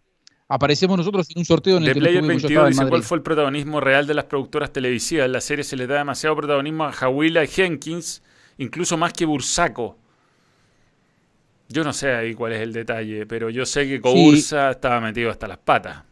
[0.49, 3.81] Aparecemos nosotros en un sorteo en el que Player 22 dice cuál fue el protagonismo
[3.81, 5.27] real de las productoras televisivas.
[5.27, 8.23] En la serie se le da demasiado protagonismo a Jawila y Jenkins,
[8.59, 9.97] incluso más que Bursaco.
[11.69, 15.31] Yo no sé ahí cuál es el detalle, pero yo sé que Coursa estaba metido
[15.31, 16.03] hasta las patas.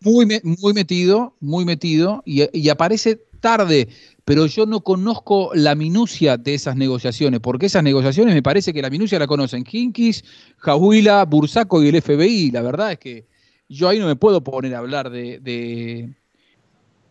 [0.00, 3.88] Muy, muy metido, muy metido, y, y aparece tarde
[4.26, 8.82] pero yo no conozco la minucia de esas negociaciones, porque esas negociaciones me parece que
[8.82, 10.24] la minucia la conocen Hinkis,
[10.56, 12.50] Jahuila, Bursaco y el FBI.
[12.50, 13.26] La verdad es que
[13.68, 16.12] yo ahí no me puedo poner a hablar de, de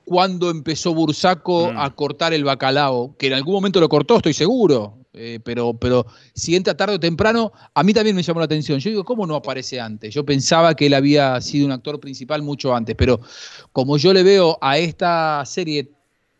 [0.04, 1.78] cuándo empezó Bursaco mm.
[1.78, 4.98] a cortar el bacalao, que en algún momento lo cortó, estoy seguro.
[5.18, 8.80] Eh, pero, pero si entra tarde o temprano, a mí también me llamó la atención.
[8.80, 10.14] Yo digo, ¿cómo no aparece antes?
[10.14, 13.22] Yo pensaba que él había sido un actor principal mucho antes, pero
[13.72, 15.95] como yo le veo a esta serie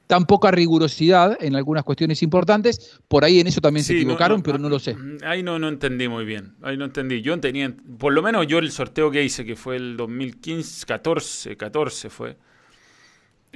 [0.08, 3.00] tan poca rigurosidad en algunas cuestiones importantes.
[3.08, 4.96] Por ahí en eso también se Sí, equivocaron, no, pero ah, no lo sé.
[5.24, 6.54] Ahí no, no entendí muy bien.
[6.62, 7.22] Ahí no entendí.
[7.22, 11.58] Yo tenía, por lo menos yo el sorteo que hice, que fue el 2015, 14,
[11.58, 12.38] 14 fue,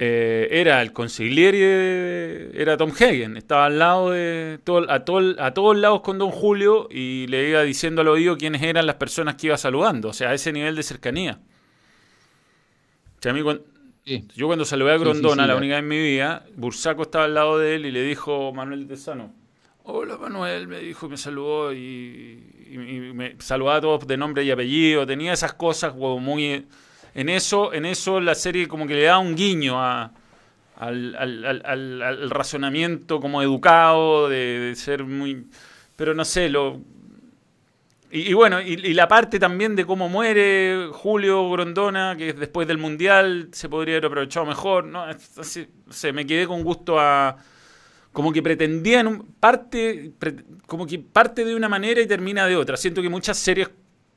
[0.02, 3.36] eh, era el consigliere, era Tom Hagen.
[3.36, 7.50] Estaba al lado de, todo, a, todo, a todos lados con Don Julio y le
[7.50, 10.08] iba diciendo al oído quiénes eran las personas que iba saludando.
[10.08, 11.38] O sea, a ese nivel de cercanía.
[13.18, 13.60] O sea, a mí cuan-
[14.04, 14.24] Sí.
[14.34, 17.34] yo cuando saludé a Grondona sí, la única vez en mi vida, Bursaco estaba al
[17.34, 19.32] lado de él y le dijo Manuel Tesano,
[19.84, 24.16] hola Manuel, me dijo y me saludó y, y- y me saludaba a todos de
[24.16, 26.66] nombre y apellido, tenía esas cosas como muy...
[27.14, 30.12] En eso, en eso la serie como que le da un guiño a,
[30.76, 35.46] al, al- al- al- al razonamiento como educado, de, de ser muy...
[35.96, 36.80] Pero no sé, lo...
[38.10, 42.66] Y, y bueno, y, y la parte también de cómo muere Julio Grondona, que después
[42.66, 45.04] del Mundial se podría haber aprovechado mejor, ¿no?
[45.04, 47.36] Así, sé, me quedé con gusto a...
[48.12, 52.56] Como que pretendían un- parte, pre- como que parte de una manera y termina de
[52.56, 52.76] otra.
[52.76, 53.70] Siento que muchas series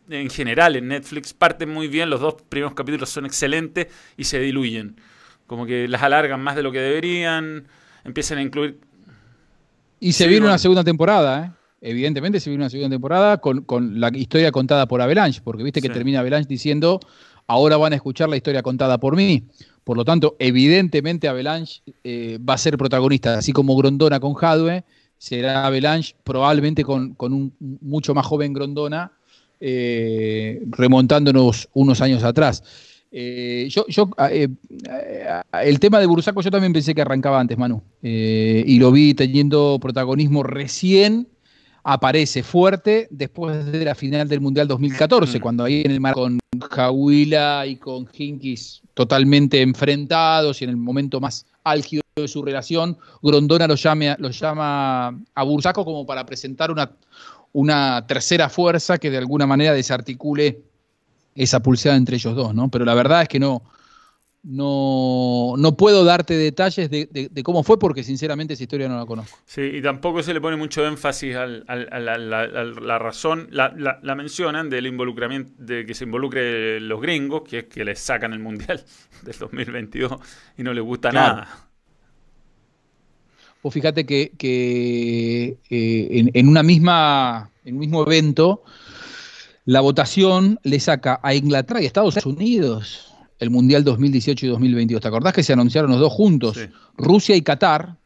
[0.09, 3.87] en general en Netflix parten muy bien, los dos primeros capítulos son excelentes
[4.17, 4.99] y se diluyen.
[5.45, 7.67] Como que las alargan más de lo que deberían,
[8.03, 8.79] empiezan a incluir...
[9.99, 11.51] Y se Sí, viene una segunda temporada, ¿eh?
[11.85, 15.81] Evidentemente se viene una segunda temporada con, con la historia contada por Avalanche, porque viste
[15.81, 15.93] que Sí.
[15.93, 17.01] termina Avalanche diciendo,
[17.45, 19.43] ahora van a escuchar la historia contada por mí.
[19.83, 24.85] Por lo tanto, evidentemente Avalanche eh, va a ser protagonista, así como Grondona con Hadwe,
[25.17, 29.11] será Avalanche probablemente con, con un mucho más joven Grondona,
[29.59, 32.63] eh, remontándonos unos años atrás.
[33.11, 34.47] Eh, yo, yo eh,
[35.63, 37.81] el tema de Bursaco yo también pensé que arrancaba antes, Manu.
[38.01, 41.27] Y lo vi teniendo protagonismo recién
[41.83, 45.41] aparece fuerte después de la final del Mundial 2014, Mm.
[45.41, 46.39] cuando ahí en el mar con
[46.71, 52.97] Jahuila y con Hinkis totalmente enfrentados y en el momento más álgido de su relación,
[53.21, 56.91] Grondona lo, llame, lo llama a Bursaco como para presentar una,
[57.51, 60.61] una tercera fuerza que de alguna manera desarticule
[61.35, 62.69] esa pulseada entre ellos dos, ¿no?
[62.69, 63.63] Pero la verdad es que no,
[64.45, 68.97] no, no puedo darte detalles de, de- de cómo fue porque sinceramente esa historia no
[68.97, 69.37] la conozco.
[69.45, 74.15] Sí, y tampoco se le pone mucho énfasis al- al- la razón, la, la- la
[74.15, 78.39] mencionan del involucramiento, de que se involucre los gringos, que es que les sacan el
[78.39, 78.83] Mundial
[79.23, 80.11] del 2022
[80.57, 81.35] y no les gusta Claro.
[81.37, 81.69] nada.
[83.61, 88.63] Vos fíjate que, que, eh, en, en una misma, en un mismo evento,
[89.63, 95.01] la votación le saca a Inglaterra y a Estados Unidos el Mundial 2018 y 2022.
[95.01, 96.57] ¿Te acordás que se anunciaron los dos juntos?
[96.57, 96.65] Sí.
[96.97, 97.97] Rusia y Qatar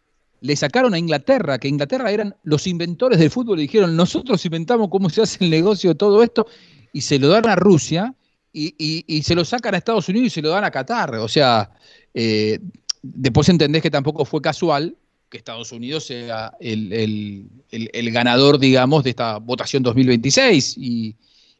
[0.41, 4.89] le sacaron a Inglaterra, que Inglaterra eran los inventores del fútbol y dijeron, nosotros inventamos
[4.89, 6.45] cómo se hace el negocio de todo esto,
[6.93, 8.13] y se lo dan a Rusia
[8.53, 11.15] y, y- y se lo sacan a Estados Unidos y se lo dan a Qatar.
[11.15, 11.71] O sea,
[12.13, 12.59] eh,
[13.01, 14.95] después entendés que tampoco fue casual
[15.29, 20.77] que Estados Unidos sea el, el- el- el ganador, digamos, de esta votación 2026.
[20.77, 21.15] Y,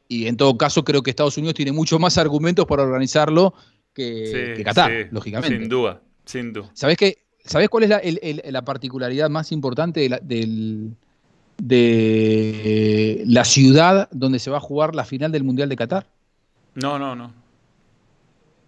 [0.08, 3.54] y en todo caso, creo que Estados Unidos tiene muchos más argumentos para organizarlo
[3.92, 5.58] que, Sí, que Qatar, sí, lógicamente.
[5.58, 6.70] Sin duda, sin duda.
[6.74, 10.94] ¿Sabés, qué, ¿Sabés cuál es la, el- el- la particularidad más importante de la, del-
[11.58, 16.06] de la ciudad donde se va a jugar la final del Mundial de Qatar?
[16.74, 17.32] No, no, no.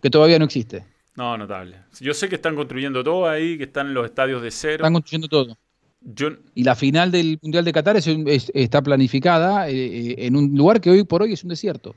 [0.02, 0.84] Que todavía no existe.
[1.16, 1.76] No, notable.
[2.00, 4.76] Yo sé que están construyendo todo ahí, que están en los estadios de cero.
[4.76, 5.56] Están construyendo todo.
[6.02, 9.74] Yo, Y la final del Mundial de Qatar es un- es- está planificada eh,
[10.12, 11.96] eh, en un lugar que hoy por hoy es un desierto.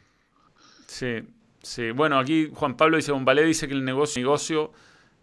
[0.88, 1.24] Sí,
[1.62, 1.92] sí.
[1.92, 4.72] Bueno, aquí Juan Pablo dice, Bombalé dice que el negocio, negocio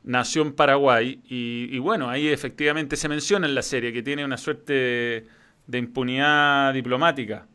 [0.05, 4.25] nació en Paraguay y, y bueno, ahí efectivamente se menciona en la serie que tiene
[4.25, 5.27] una suerte
[5.67, 7.47] de impunidad diplomática.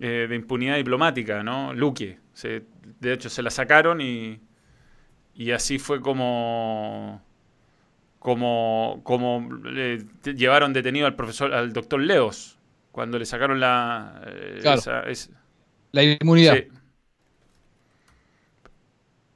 [0.00, 1.72] Eh, de impunidad diplomática, ¿no?
[1.72, 2.18] Luque.
[2.32, 2.64] Se-
[3.00, 4.40] de hecho, se la sacaron y,
[5.34, 7.22] y así fue como
[8.24, 9.46] como, como
[9.76, 10.02] eh,
[10.34, 12.56] llevaron detenido al profesor, al doctor Leos,
[12.90, 14.80] cuando le sacaron la eh, Claro.
[15.10, 15.28] esa-
[15.92, 16.54] La inmunidad.
[16.56, 16.68] Sí.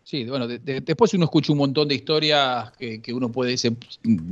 [0.04, 3.58] Sí, bueno, de- de- después uno escucha un montón de historias que, que uno puede,
[3.58, 3.76] se-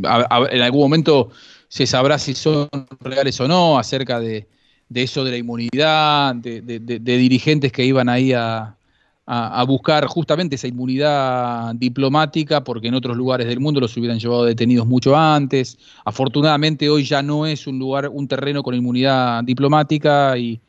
[0.04, 1.30] a- a- en algún momento
[1.68, 2.66] se sabrá si son
[3.00, 4.46] reales o no, acerca de,
[4.88, 8.74] de eso de la inmunidad, de dirigentes que iban ahí a,
[9.26, 14.18] a- a buscar justamente esa inmunidad diplomática, porque en otros lugares del mundo los hubieran
[14.20, 15.76] llevado detenidos mucho antes.
[16.04, 20.60] Afortunadamente hoy ya no es un lugar, un terreno con inmunidad diplomática y,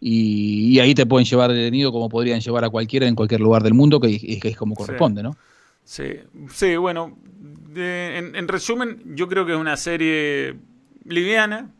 [0.00, 3.62] y, y ahí te pueden llevar detenido como podrían llevar a cualquiera en cualquier lugar
[3.62, 5.36] del mundo, que, que es como corresponde, ¿no?
[5.84, 6.04] Sí,
[6.52, 7.16] sí, bueno,
[7.74, 10.56] de- en, en resumen, yo creo que es una serie
[11.04, 11.70] liviana.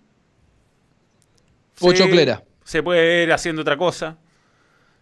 [1.78, 2.42] Pochoclera.
[2.64, 4.18] Se puede ir haciendo otra cosa.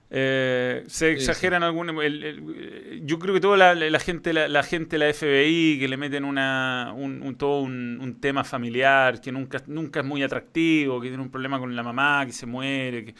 [0.08, 2.02] Eh, se Sí, exageran algunos.
[2.04, 5.78] el- el- yo creo que toda la, la gente, la, la gente de la FBI,
[5.80, 10.06] que le meten una, un, un- todo un, un tema familiar, que nunca, nunca es
[10.06, 13.04] muy atractivo, que tiene un problema con la mamá, que se muere.
[13.06, 13.14] que-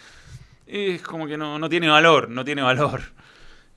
[0.66, 3.00] es como que no, no tiene valor, no tiene valor.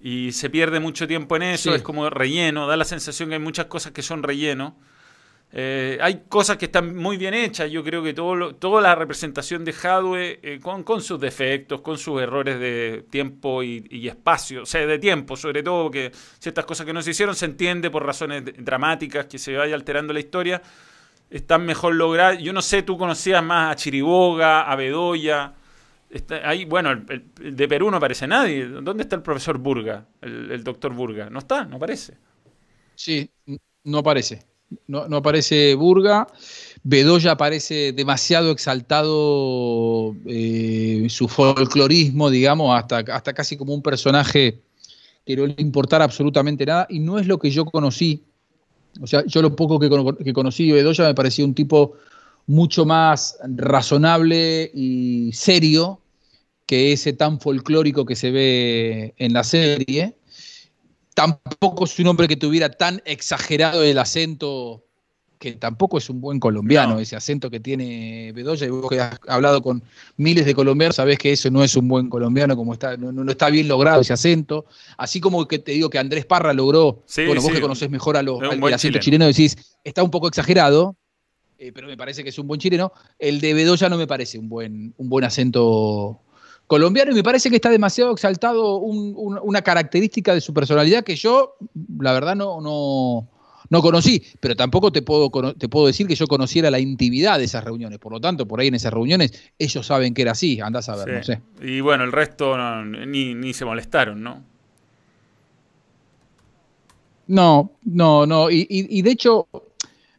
[0.02, 1.76] Y se pierde mucho tiempo en eso, Sí.
[1.78, 4.78] es como relleno, da la sensación que hay muchas cosas que son relleno.
[5.52, 7.72] Eh, hay cosas que están muy bien hechas.
[7.72, 11.98] Yo creo que todo lo- toda la representación de Hadwe, eh, con, sus defectos, con
[11.98, 16.86] sus errores de tiempo y, espacio, o sea, de tiempo, sobre todo, que ciertas cosas
[16.86, 20.62] que no se hicieron se entiende por razones dramáticas, que se vaya alterando la historia,
[21.30, 22.40] están mejor logradas.
[22.40, 25.54] Yo no sé, tú conocías más a Chiriboga, a Bedoya.
[26.10, 28.68] Está, ahí, bueno, el, de Perú no aparece nadie.
[28.68, 31.30] ¿Dónde está el profesor Burga, el, el doctor Burga?
[31.30, 32.18] No está, no aparece.
[32.96, 33.32] Sí,
[33.86, 34.49] no aparece.
[34.88, 36.28] No, aparece Burga.
[36.84, 44.62] Bedoya aparece demasiado exaltado eh, su folclorismo, digamos, hasta, hasta casi como un personaje
[45.26, 46.88] que no le importara absolutamente nada.
[46.90, 48.24] Y no es lo que yo conocí.
[49.02, 49.90] O sea, yo lo poco que,
[50.24, 51.94] que conocí de Bedoya me parecía un tipo
[52.48, 56.02] mucho más razonable y serio
[56.66, 60.16] que ese tan folclórico que se ve en la serie
[61.14, 64.84] tampoco es un hombre que tuviera tan exagerado el acento,
[65.38, 67.00] que tampoco es un buen colombiano, No.
[67.00, 69.82] ese acento que tiene Bedoya, y vos que has hablado con
[70.18, 73.32] miles de colombianos, sabés que eso no es un buen colombiano, como está, no, no
[73.32, 74.66] está bien logrado ese acento.
[74.98, 77.56] Así como que te digo que Andrés Parra logró, Sí, bueno, vos sí.
[77.56, 79.00] que conocés mejor a los, al, el acento chileno.
[79.00, 80.96] chileno, decís, está un poco exagerado,
[81.58, 82.92] eh, pero me parece que es un buen chileno.
[83.18, 86.20] El de Bedoya no me parece un buen, un buen acento
[86.70, 91.04] colombiano y me parece que está demasiado exaltado un- un- una característica de su personalidad
[91.04, 91.56] que yo,
[92.00, 93.28] la verdad, no, no,
[93.72, 97.46] no conocí, pero tampoco te puedo, te puedo decir que yo conociera la intimidad de
[97.46, 97.98] esas reuniones.
[97.98, 100.96] Por lo tanto, por ahí en esas reuniones ellos saben que era así, andás a
[100.96, 101.12] ver, Sí.
[101.12, 101.42] no sé.
[101.68, 104.44] Y bueno, el resto no, ni, ni se molestaron, ¿no?
[107.28, 108.50] No, no, no.
[108.50, 109.48] Y, y- y de hecho,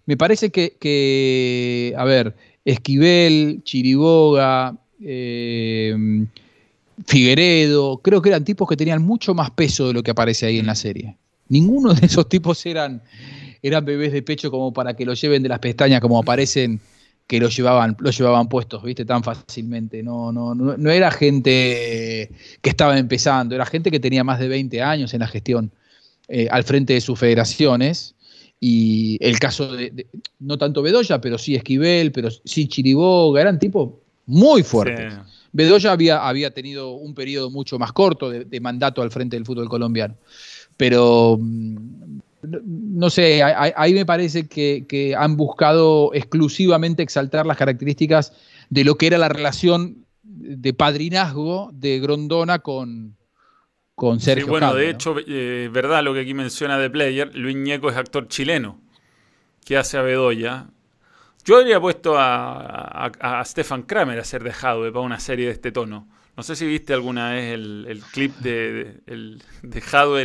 [0.07, 2.35] me parece que, que, a ver,
[2.65, 6.27] Esquivel, Chiriboga, eh,
[7.07, 10.59] Figueredo, creo que eran tipos que tenían mucho más peso de lo que aparece ahí
[10.59, 11.17] en la serie.
[11.49, 13.03] Ninguno de esos tipos eran,
[13.63, 16.81] eran bebés de pecho como para que lo lleven de las pestañas como aparecen
[17.27, 20.03] que lo llevaban, llevaban puestos, viste, tan fácilmente.
[20.03, 22.31] No, no, no, no era gente
[22.61, 25.71] que estaba empezando, era gente que tenía más de 20 años en la gestión
[26.29, 28.15] eh, al frente de sus federaciones.
[28.59, 30.07] Y el caso de, de-
[30.41, 33.91] no tanto Bedoya, pero sí Esquivel, pero sí Chiriboga, eran tipos
[34.31, 35.13] muy fuertes.
[35.15, 35.21] Sí.
[35.53, 39.45] Bedoya había, había tenido un periodo mucho más corto de, de mandato al frente del
[39.45, 40.15] fútbol colombiano.
[40.77, 48.33] Pero mm, no, sé, ahí- me parece que, que han buscado exclusivamente exaltar las características
[48.71, 53.17] de lo que era la relación de padrinazgo de Grondona con,
[53.97, 54.93] con Sí, Sergio bueno, Jadwe, de ¿no?
[54.93, 58.81] hecho, eh, verdad lo que aquí menciona de Player, Luis Ñeco es actor chileno
[59.65, 60.69] que hace a Bedoya.
[61.45, 65.53] Yo habría puesto a, a, a Stefan Kramer a ser dejado para una serie de
[65.53, 66.09] este tono.
[66.37, 70.17] No sé si viste alguna vez el, el clip de, de- el dejado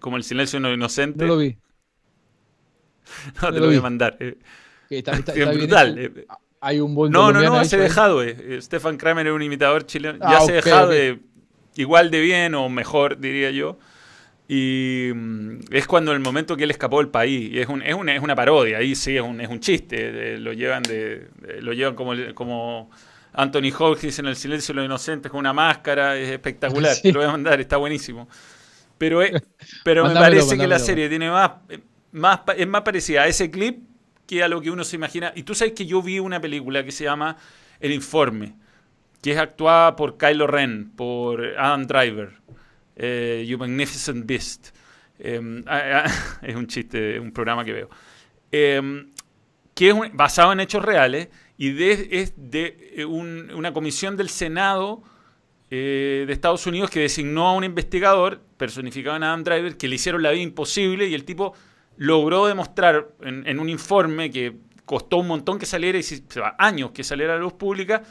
[0.00, 1.24] como el silencio de un inocente.
[1.24, 1.56] No lo vi.
[3.42, 4.16] No, no te lo voy a mandar.
[4.20, 4.38] Eh,
[4.90, 5.12] está-
[5.52, 5.98] brutal.
[5.98, 6.26] Eh,
[6.60, 8.22] Hay un buen No, no, no, hace dejado.
[8.22, 8.60] eh.
[8.60, 10.18] Stefan Kramer es un imitador chileno.
[10.22, 10.92] Ah, ya hace ok, dejado ok.
[10.92, 11.20] de
[11.76, 13.78] igual de bien o mejor, diría yo.
[14.54, 17.50] Y mm, es cuando el momento que él escapó del país.
[17.52, 20.36] Y es, un, es, una, es una parodia, ahí sí es un, es un chiste.
[20.38, 21.28] lo llevan de,
[21.60, 22.90] lo llevan como, como
[23.32, 26.18] Anthony Hopkins en El silencio de los inocentes con una máscara.
[26.18, 26.94] Es espectacular.
[26.94, 27.02] Sí.
[27.04, 28.28] Te lo voy a mandar, está buenísimo.
[28.98, 29.42] Pero, es-
[29.84, 31.52] pero me parece que la serie tiene más,
[32.12, 33.78] más, es más parecida a ese clip
[34.26, 35.32] que a lo que uno se imagina.
[35.34, 37.38] Y tú sabes que yo vi una película que se llama
[37.80, 38.54] El Informe,
[39.22, 42.32] que es actuada por Kylo Ren, por Adam Driver,
[42.96, 44.68] eh, You Magnificent Beast.
[45.18, 45.40] Eh,
[46.42, 47.90] es un chiste, un programa que veo.
[48.50, 49.06] Eh,
[49.74, 54.16] que es un- basado en hechos reales y de- es de eh, un- una comisión
[54.16, 55.02] del Senado
[55.70, 59.94] eh, de Estados Unidos que designó a un investigador, personificado en Adam Driver, que le
[59.94, 61.54] hicieron la vida imposible y el tipo
[61.96, 66.24] logró demostrar en, en un informe que costó un montón que saliera y si-
[66.58, 68.02] años que saliera a la luz pública,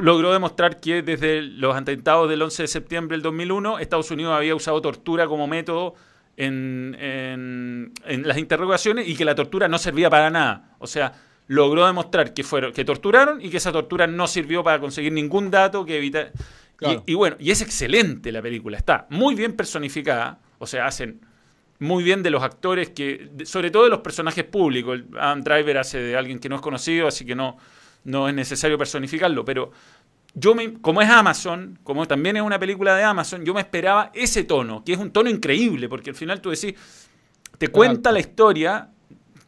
[0.00, 4.54] logró demostrar que desde los atentados del 11 de septiembre del 2001 Estados Unidos había
[4.54, 5.94] usado tortura como método
[6.36, 10.76] en, en- en las interrogaciones y que la tortura no servía para nada.
[10.78, 11.12] O sea,
[11.48, 15.50] logró demostrar que fueron que torturaron y que esa tortura no sirvió para conseguir ningún
[15.50, 16.30] dato que.
[16.76, 17.04] Claro.
[17.06, 21.20] Y, y bueno, y es excelente la película, está muy bien personificada, o sea, hacen
[21.78, 25.00] muy bien de los actores que, sobre todo de los personajes públicos.
[25.18, 27.56] Adam Driver hace de alguien que no es conocido, así que no,
[28.04, 29.72] no es necesario personificarlo, pero
[30.34, 34.10] yo me, como es Amazon, como también es una película de Amazon, yo me esperaba
[34.14, 36.74] ese tono, que es un tono increíble, porque al final tú decís,
[37.58, 38.90] te cuenta la historia,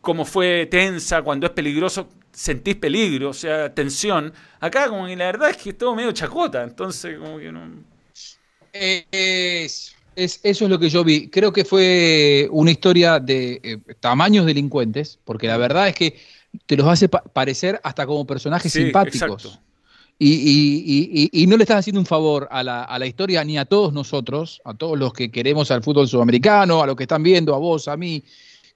[0.01, 4.33] como fue tensa, cuando es peligroso, sentís peligro, o sea, tensión.
[4.61, 7.63] Acá como que la verdad es que es todo medio chacota, entonces como que no...
[8.73, 11.31] Es, es- eso es lo que yo vi.
[11.31, 16.21] Creo que fue una historia de eh, tamaños delincuentes, porque la verdad es que
[16.67, 19.45] te los hace pa- parecer hasta como personajes Sí, simpáticos.
[19.45, 19.61] exacto.
[20.19, 23.07] Y, y- y- y- y no le estás haciendo un favor a la, a la
[23.07, 26.95] historia ni a todos nosotros, a todos los que queremos al fútbol sudamericano, a los
[26.97, 28.23] que están viendo, a vos, a mí,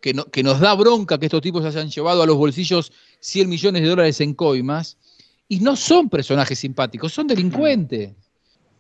[0.01, 2.93] que, no- que nos da bronca que estos tipos se hayan llevado a los bolsillos
[3.21, 4.97] 100 millones de dólares en coimas.
[5.49, 8.11] Y no son personajes simpáticos, son delincuentes.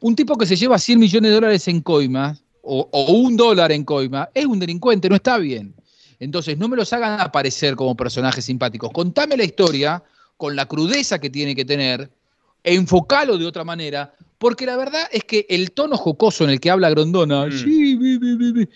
[0.00, 3.72] Un tipo que se lleva 100 millones de dólares en coimas, o, o un dólar
[3.72, 5.74] en coima, es un delincuente, no está bien.
[6.20, 8.90] Entonces, no me los hagan aparecer como personajes simpáticos.
[8.92, 10.02] Contame la historia
[10.36, 12.10] con la crudeza que tiene que tener,
[12.64, 16.60] e enfocalo de otra manera, porque la verdad es que el tono jocoso en el
[16.60, 18.66] que habla Grondona, Mm.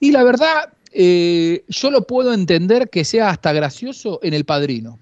[0.00, 4.98] y la verdad, eh, yo lo puedo entender que sea hasta gracioso en El Padrino.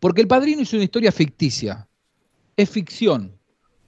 [0.00, 1.88] Porque El Padrino es una historia ficticia,
[2.56, 3.32] es ficción.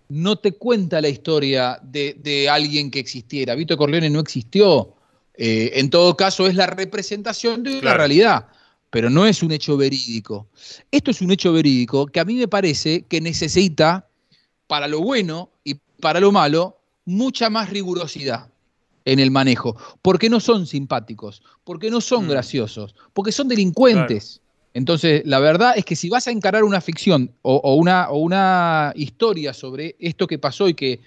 [0.08, 3.54] No te cuenta la historia de, de alguien que existiera.
[3.54, 4.94] Vito Corleone no existió.
[5.42, 7.96] Eh, en todo caso, es la representación de una Claro.
[7.96, 8.48] realidad,
[8.90, 10.48] pero no es un hecho verídico.
[10.90, 14.06] Esto es un hecho verídico que a mí me parece que necesita,
[14.66, 16.76] para lo bueno y para lo malo,
[17.06, 18.50] mucha más rigurosidad
[19.06, 19.76] en el manejo.
[20.02, 22.30] Porque no son simpáticos, porque no son Mm.
[22.30, 24.42] graciosos, porque son delincuentes.
[24.74, 28.18] Entonces, la verdad es que si vas a encarar una ficción o, o una, o
[28.18, 31.00] una historia sobre esto que pasó y que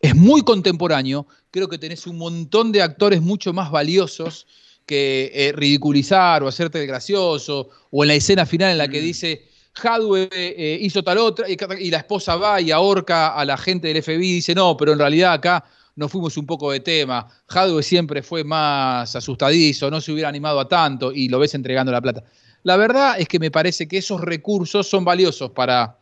[0.00, 4.46] es muy contemporáneo, creo que tenés un montón de actores mucho más valiosos
[4.86, 9.00] que eh, ridiculizar o hacerte el gracioso, o en la escena final en la que
[9.00, 9.04] Mm.
[9.04, 9.48] dice,
[9.80, 13.88] Hadwe eh, hizo tal otra, y, y la esposa va y ahorca a la gente
[13.88, 17.28] del FBI y dice, no, pero en realidad acá nos fuimos un poco de tema,
[17.48, 21.92] Hadwe siempre fue más asustadizo, no se hubiera animado a tanto, y lo ves entregando
[21.92, 22.24] la plata.
[22.62, 25.99] La verdad es que me parece que esos recursos son valiosos para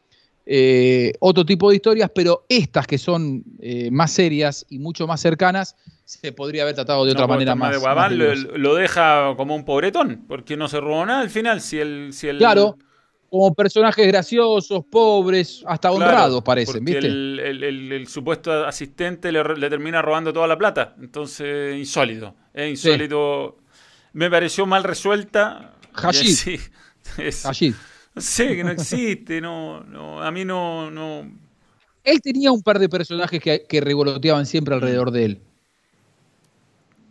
[0.51, 5.21] eh, otro tipo de historias, pero estas que son eh, más serias y mucho más
[5.21, 5.77] cercanas,
[6.07, 7.69] se podría haber tratado de No otra manera más.
[7.71, 8.19] de más Guabán
[8.63, 11.61] lo, deja como un pobretón, porque no se robó nada al final.
[11.61, 12.79] Si el, si el, Claro,
[13.29, 17.07] como personajes graciosos, pobres, hasta Claro, honrados parecen, ¿viste?
[17.09, 20.97] El, el- el- el supuesto asistente le, le termina robando toda la plata.
[20.99, 22.35] Entonces, insólito.
[22.57, 23.59] Insólito.
[24.15, 25.75] Me pareció mal resuelta.
[25.93, 26.59] Hashid.
[27.45, 27.75] Allí.
[28.19, 29.41] No sé, que no existe.
[29.41, 31.31] No, no, a mí no, no.
[32.05, 35.41] Él tenía un par de personajes que, que revoloteaban siempre alrededor de él.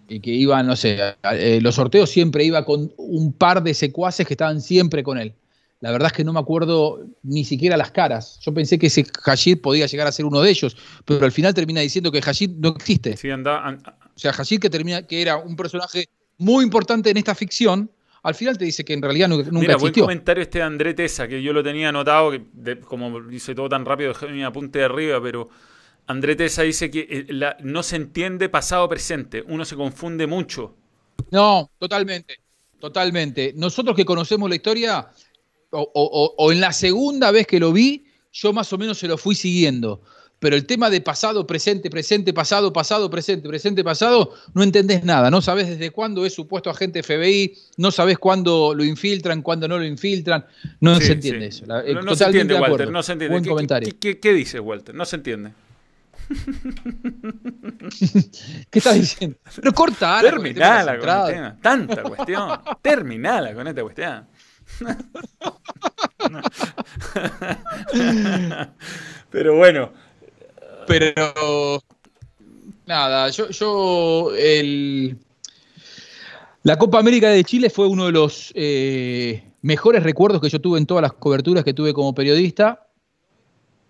[0.10, 0.97] Y que iban, no sé,
[1.34, 5.34] eh, los sorteos siempre iba con un par de secuaces que estaban siempre con él.
[5.82, 8.39] La verdad es que no me acuerdo ni siquiera las caras.
[8.41, 11.53] Yo pensé que ese Hashid podía llegar a ser uno de ellos, pero al final
[11.53, 13.18] termina diciendo que Hashid no existe.
[13.18, 17.18] Sí, anda, an- O sea, Hashid que termina, que era un personaje muy importante en
[17.18, 17.91] esta ficción,
[18.28, 20.03] al final te dice que en realidad nu- nunca Mira, buen existió.
[20.03, 23.69] comentario este de André Tesa, que yo lo tenía anotado, que de- como dice todo
[23.69, 25.47] tan rápido, dejé mi apunte de arriba, pero
[26.07, 30.75] André Tesa dice que eh, la- no se entiende pasado-presente, uno se confunde mucho.
[31.32, 32.36] No, totalmente,
[32.80, 33.53] totalmente.
[33.55, 35.07] Nosotros que conocemos la historia,
[35.71, 39.07] o- o- o en la segunda vez que lo vi, yo más o menos se
[39.07, 40.01] lo fui siguiendo.
[40.39, 45.31] Pero el tema de pasado, presente, presente, pasado, pasado, presente, presente, pasado, no entendés nada.
[45.31, 49.79] No sabés desde cuándo es supuesto agente FBI, no sabés cuándo lo infiltran, cuándo no
[49.79, 50.45] lo infiltran.
[50.79, 51.57] No Sí, se entiende sí.
[51.59, 51.65] eso.
[51.65, 53.33] La- eh, No, no se entiende, de Walter, no se entiende.
[53.33, 53.89] Buen ¿Qué, comentario.
[53.89, 54.93] qué- qué- qué dice Walter?
[54.93, 55.53] No se entiende.
[58.69, 59.38] ¿Qué estás diciendo?
[59.55, 60.19] Pero corta.
[60.21, 61.57] Terminala con el tema.
[61.61, 62.49] Tanta cuestión.
[62.81, 64.27] Terminala con esta cuestión.
[69.29, 69.91] Pero bueno,
[70.88, 71.83] Pero
[72.85, 75.17] nada, yo, yo el,
[76.63, 80.79] la Copa América de Chile fue uno de los eh, mejores recuerdos que yo tuve
[80.79, 82.88] en todas las coberturas que tuve como periodista.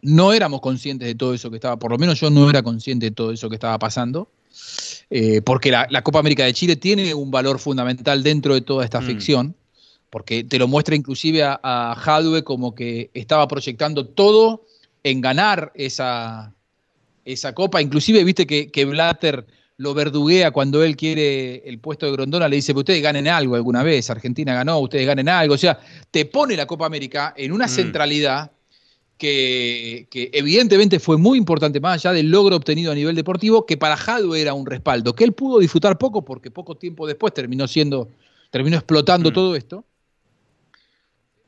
[0.01, 3.07] No éramos conscientes de todo eso que estaba, por lo menos yo no era consciente
[3.07, 4.29] de todo eso que estaba pasando,
[5.09, 8.83] eh, porque la, la Copa América de Chile tiene un valor fundamental dentro de toda
[8.83, 9.05] esta Mm.
[9.05, 9.55] ficción,
[10.09, 14.65] porque te lo muestra inclusive a, a Hadwe como que estaba proyectando todo
[15.03, 16.53] en ganar esa,
[17.33, 17.81] esa copa.
[17.81, 19.45] Inclusive, viste que, que Blatter
[19.77, 23.55] lo verduguea cuando él quiere el puesto de Grondona, le dice, "Pero ustedes ganen algo
[23.55, 25.53] alguna vez, Argentina ganó, ustedes ganen algo.
[25.53, 27.69] O sea, te pone la Copa América en una Mm.
[27.69, 28.51] centralidad
[29.17, 33.75] que, que evidentemente fue muy importante, más allá del logro obtenido a nivel deportivo, que
[33.75, 37.67] para Hadwe era un respaldo, que él pudo disfrutar poco porque poco tiempo después terminó
[37.67, 38.09] siendo,
[38.51, 39.33] terminó explotando Mm.
[39.33, 39.83] todo esto,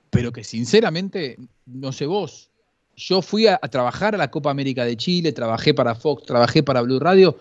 [0.10, 2.49] pero que sinceramente, no sé vos,
[3.00, 6.62] yo fui a, a trabajar a la Copa América de Chile, trabajé para Fox, trabajé
[6.64, 7.38] para Blue Radio.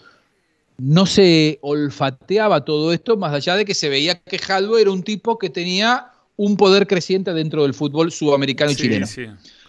[0.79, 5.03] No se olfateaba todo esto, más allá de que se veía que Jaldo era un
[5.03, 9.07] tipo que tenía un poder creciente dentro del fútbol sudamericano y Sí, chileno.
[9.07, 9.27] sí.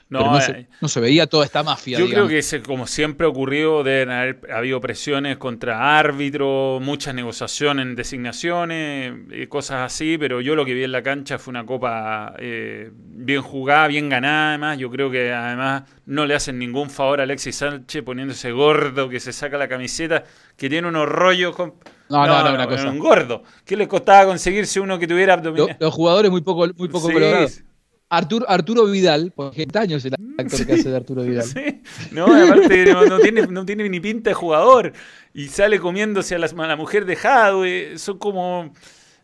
[0.10, 2.00] Pero No, no, eh, se, no se veía toda esta mafia.
[2.00, 2.30] Yo digamos.
[2.30, 7.96] creo que como siempre ha ocurrido, deben haber habido presiones contra árbitros, muchas negociaciones en
[7.96, 12.34] designaciones, eh, cosas así, pero yo lo que vi en la cancha fue una copa
[12.40, 14.78] eh, bien jugada, bien ganada además.
[14.80, 19.20] Yo creo que además no le hacen ningún favor a Alexis Sánchez poniéndose gordo, que
[19.20, 20.24] se saca la camiseta,
[20.58, 21.76] que tiene unos rollos con...
[22.10, 22.90] No, no, no, una cosa.
[22.90, 23.44] un gordo.
[23.64, 25.78] ¿Qué le costaba conseguirse uno que tuviera abdominal?
[25.80, 27.62] los jugadores muy poco, muy poco Sí, colorados.
[28.10, 31.46] Arturo, Arturo Vidal, porque años es el actor que hace de Arturo Vidal.
[31.54, 31.82] Sí,
[32.12, 34.94] no, aparte no, no tiene, no tiene ni pinta de jugador
[35.34, 37.98] y sale comiéndose a la, a la mujer de Jadwe.
[37.98, 38.74] Son como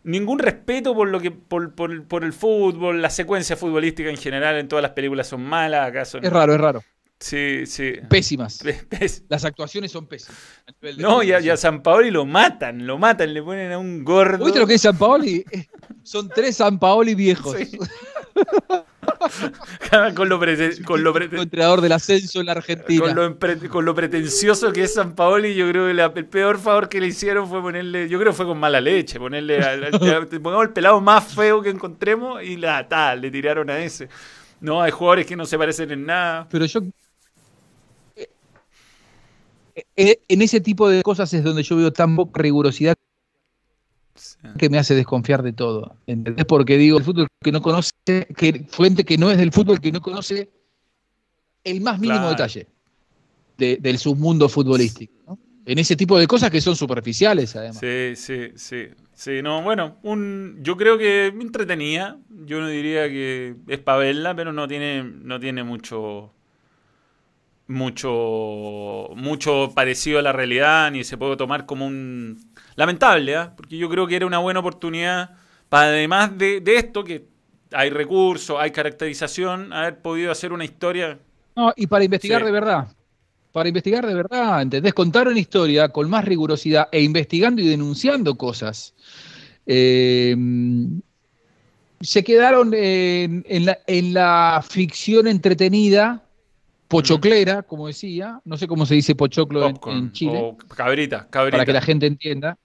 [0.03, 4.55] ningún respeto por lo que por, por- por el fútbol, la secuencia futbolística en general
[4.57, 6.83] en todas las películas son malas, acá son Es raro, es raro.
[7.19, 7.93] Sí, sí.
[8.09, 8.59] Pésimas.
[9.29, 10.37] Las actuaciones son pésimas.
[10.97, 11.55] No, y a, y a.
[11.57, 14.43] San Paoli lo matan, lo matan, le ponen a un gordo.
[14.43, 15.43] ¿Viste lo que es San Paoli?
[16.03, 17.55] Son tres San Paoli viejos.
[17.57, 17.77] Sí.
[20.15, 23.01] con lo, prete- con lo prete- entrenador del ascenso en la Argentina.
[23.13, 26.57] Con lo, con lo pretencioso que es San Paoli, yo creo que la- el peor
[26.59, 29.89] favor que le hicieron fue ponerle, yo creo que fue con mala leche, ponerle, al-
[30.41, 34.09] pongamos el pelado más feo que encontremos y la tal, le tiraron a ese.
[34.59, 36.47] No, hay jugadores que no se parecen en nada.
[36.49, 36.81] Pero yo.
[38.15, 38.27] eh,
[39.95, 42.95] eh, En ese tipo de cosas es donde yo veo tan poca rigurosidad
[44.57, 45.95] que me hace desconfiar de todo.
[46.07, 46.45] ¿Entendés?
[46.45, 49.91] Porque digo, el fútbol que no conoce, que fuente que no es del fútbol que
[49.91, 50.49] no conoce
[51.63, 52.29] el más mínimo Claro.
[52.31, 52.67] detalle
[53.57, 55.13] de- del submundo futbolístico.
[55.27, 55.39] ¿no?
[55.65, 57.79] En ese tipo de cosas que son superficiales, además.
[57.79, 58.87] Sí, sí, sí.
[59.13, 62.17] Sí, no, bueno, un, yo creo que me entretenía.
[62.45, 66.31] Yo no diría que es para verla, pero no tiene, no tiene mucho,
[67.67, 72.39] mucho, mucho parecido a la realidad, ni se puede tomar como un
[72.75, 73.53] lamentable, ¿ah?
[73.55, 75.31] porque yo creo que era una buena oportunidad
[75.69, 77.25] para además de, de esto que
[77.71, 81.17] hay recursos, hay caracterización, haber podido hacer una historia.
[81.55, 82.45] No, y para investigar Sí.
[82.45, 82.87] de verdad.
[83.51, 84.93] Para investigar de verdad, ¿entendés?
[84.93, 88.93] Contar una historia con más rigurosidad e investigando y denunciando cosas.
[89.65, 90.35] Eh,
[92.01, 96.21] se quedaron en, en la, en la ficción entretenida,
[96.89, 98.41] pochoclera, como decía.
[98.43, 101.57] No sé cómo se dice pochoclo en, en Chile, O cabrita, cabrita.
[101.57, 102.57] para que la gente entienda.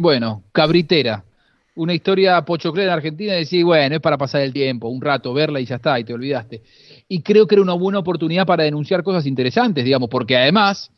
[0.00, 1.24] Bueno, cabritera.
[1.74, 5.34] Una historia pochoclera en Argentina y decir, bueno, es para pasar el tiempo, un rato,
[5.34, 6.62] verla y ya está, y te olvidaste.
[7.08, 10.92] Y creo que era una buena oportunidad para denunciar cosas interesantes, digamos, porque además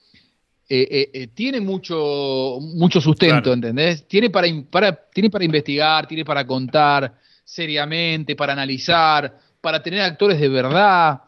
[0.68, 3.54] eh, eh, eh, tiene mucho, mucho sustento, Claro.
[3.54, 4.06] ¿entendés?
[4.06, 10.38] Tiene para, para, tiene para investigar, tiene para contar seriamente, para analizar, para tener actores
[10.38, 11.22] de verdad.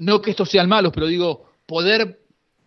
[0.00, 2.20] No que estos sean malos, pero digo, poder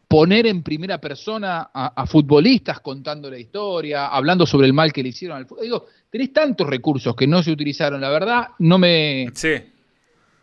[0.09, 5.03] poner en primera persona a, a futbolistas contando la historia, hablando sobre el mal que
[5.03, 5.63] le hicieron al fútbol.
[5.63, 9.53] Digo, tenés tantos recursos que no se utilizaron, la verdad, no me, Sí,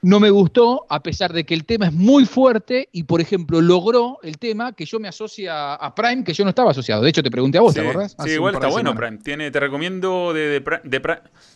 [0.02, 3.60] no me gustó, a pesar de que el tema es muy fuerte y, por ejemplo,
[3.60, 7.02] logró el tema que yo me asocie a, Prime, que yo no estaba asociado.
[7.02, 8.12] De hecho, te pregunté a vos, Sí, ¿te acordás?
[8.12, 8.94] sí, Hace igual está bueno.
[8.94, 9.18] Prime.
[9.18, 11.00] Tiene, te recomiendo de, de de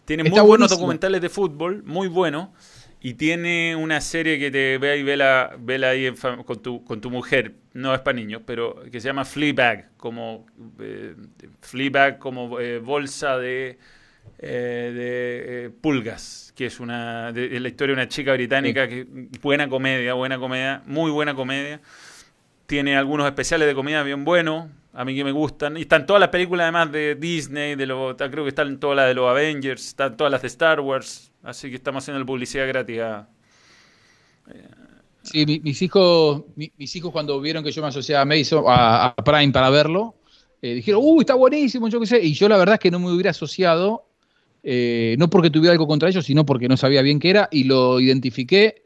[0.04, 0.68] tiene Está muy buenos buenísimo.
[0.80, 2.48] documentales de fútbol, muy buenos.
[3.02, 7.00] Y tiene una serie que te ve ahí, vela, vela ahí en con, tu, con
[7.00, 10.46] tu mujer, no es para niños, pero que se llama Fleabag, como
[10.78, 11.14] eh,
[11.62, 13.78] Fleabag como eh, bolsa de,
[14.38, 18.86] eh, de eh, pulgas, que es una de, de la historia de una chica británica
[18.86, 19.06] que
[19.40, 21.80] buena comedia, buena comedia, muy buena comedia.
[22.66, 25.76] Tiene algunos especiales de comida bien buenos, a mí que me gustan.
[25.76, 29.08] Y están todas las películas además de Disney, de los, creo que están todas las
[29.08, 31.29] de los Avengers, están todas las de Star Wars.
[31.42, 33.00] Así que estamos haciendo publicidad gratis.
[33.00, 33.28] a-
[35.22, 38.64] Sí, mi- mis hijos, mi- mis hijos cuando vieron que yo me asociaba a Mason,
[38.66, 40.14] a, Prime para verlo,
[40.62, 41.88] eh, dijeron, uy, está buenísimo.
[41.88, 44.06] Y yo la verdad es que no me hubiera asociado,
[44.62, 47.64] eh, no porque tuviera algo contra ellos, sino porque no sabía bien qué era, y
[47.64, 48.82] lo identifiqué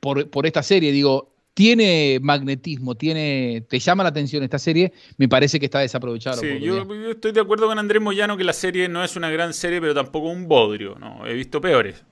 [0.00, 0.92] por, por esta serie.
[0.92, 6.36] Digo, tiene magnetismo, tiene, te llama la atención esta serie, me parece que está desaprovechada.
[6.36, 9.28] Sí, yo, yo estoy de acuerdo con Andrés Moyano que la serie no es una
[9.30, 10.96] gran serie, pero tampoco un bodrio.
[11.00, 12.04] No, he visto peores.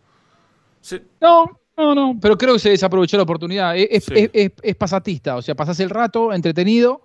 [0.81, 3.77] Sí, No, no, no, pero creo que se desaprovechó la oportunidad.
[3.77, 4.13] Es, es- Sí.
[4.17, 7.03] es- es- es pasatista, o sea, pasás el rato entretenido,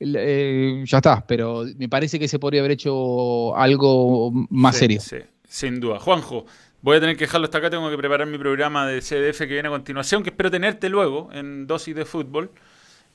[0.00, 5.00] eh, ya está, pero me parece que se podría haber hecho algo más sí, serio.
[5.00, 5.16] sí,
[5.48, 5.98] sin duda.
[6.00, 6.46] Juanjo,
[6.82, 7.70] voy a tener que dejarlo hasta acá.
[7.70, 11.30] Tengo que preparar mi programa de CDF que viene a continuación, que espero tenerte luego
[11.32, 12.50] en dosis de fútbol.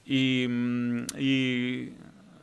[0.05, 1.89] Y, mm, y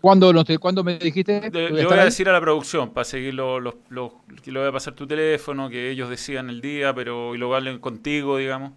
[0.00, 1.50] ¿Cuándo, no te- ¿cuándo me dijiste?
[1.50, 4.58] Le, voy a voy decir a la producción para seguir los, los, los- que le
[4.60, 8.36] voy a pasar tu teléfono, que ellos decidan el día, pero y lo hablen contigo,
[8.36, 8.72] digamos.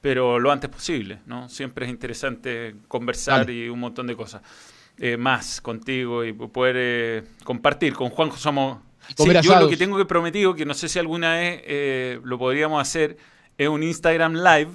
[0.00, 1.48] pero lo antes posible, ¿no?
[1.48, 3.54] Siempre es interesante conversar Dale.
[3.66, 4.42] y un montón de cosas
[4.98, 7.94] eh, más contigo y poder eh, compartir.
[7.94, 8.78] Con Juanjo somos...
[9.16, 12.38] Sí, yo lo que tengo que prometido, que no sé si alguna vez eh, lo
[12.38, 13.16] podríamos hacer,
[13.58, 14.70] es un Instagram Live,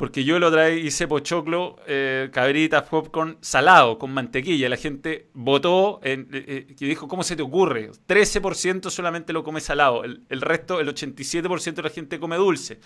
[0.00, 4.66] porque yo lo otra vez hice pochoclo, eh, cabritas, popcorn, salado, con mantequilla.
[4.70, 7.90] La gente votó en, eh, eh, y dijo, ¿cómo se te ocurre?
[8.08, 12.80] 13% solamente lo come salado, el, el resto, el 87% de la gente come dulce.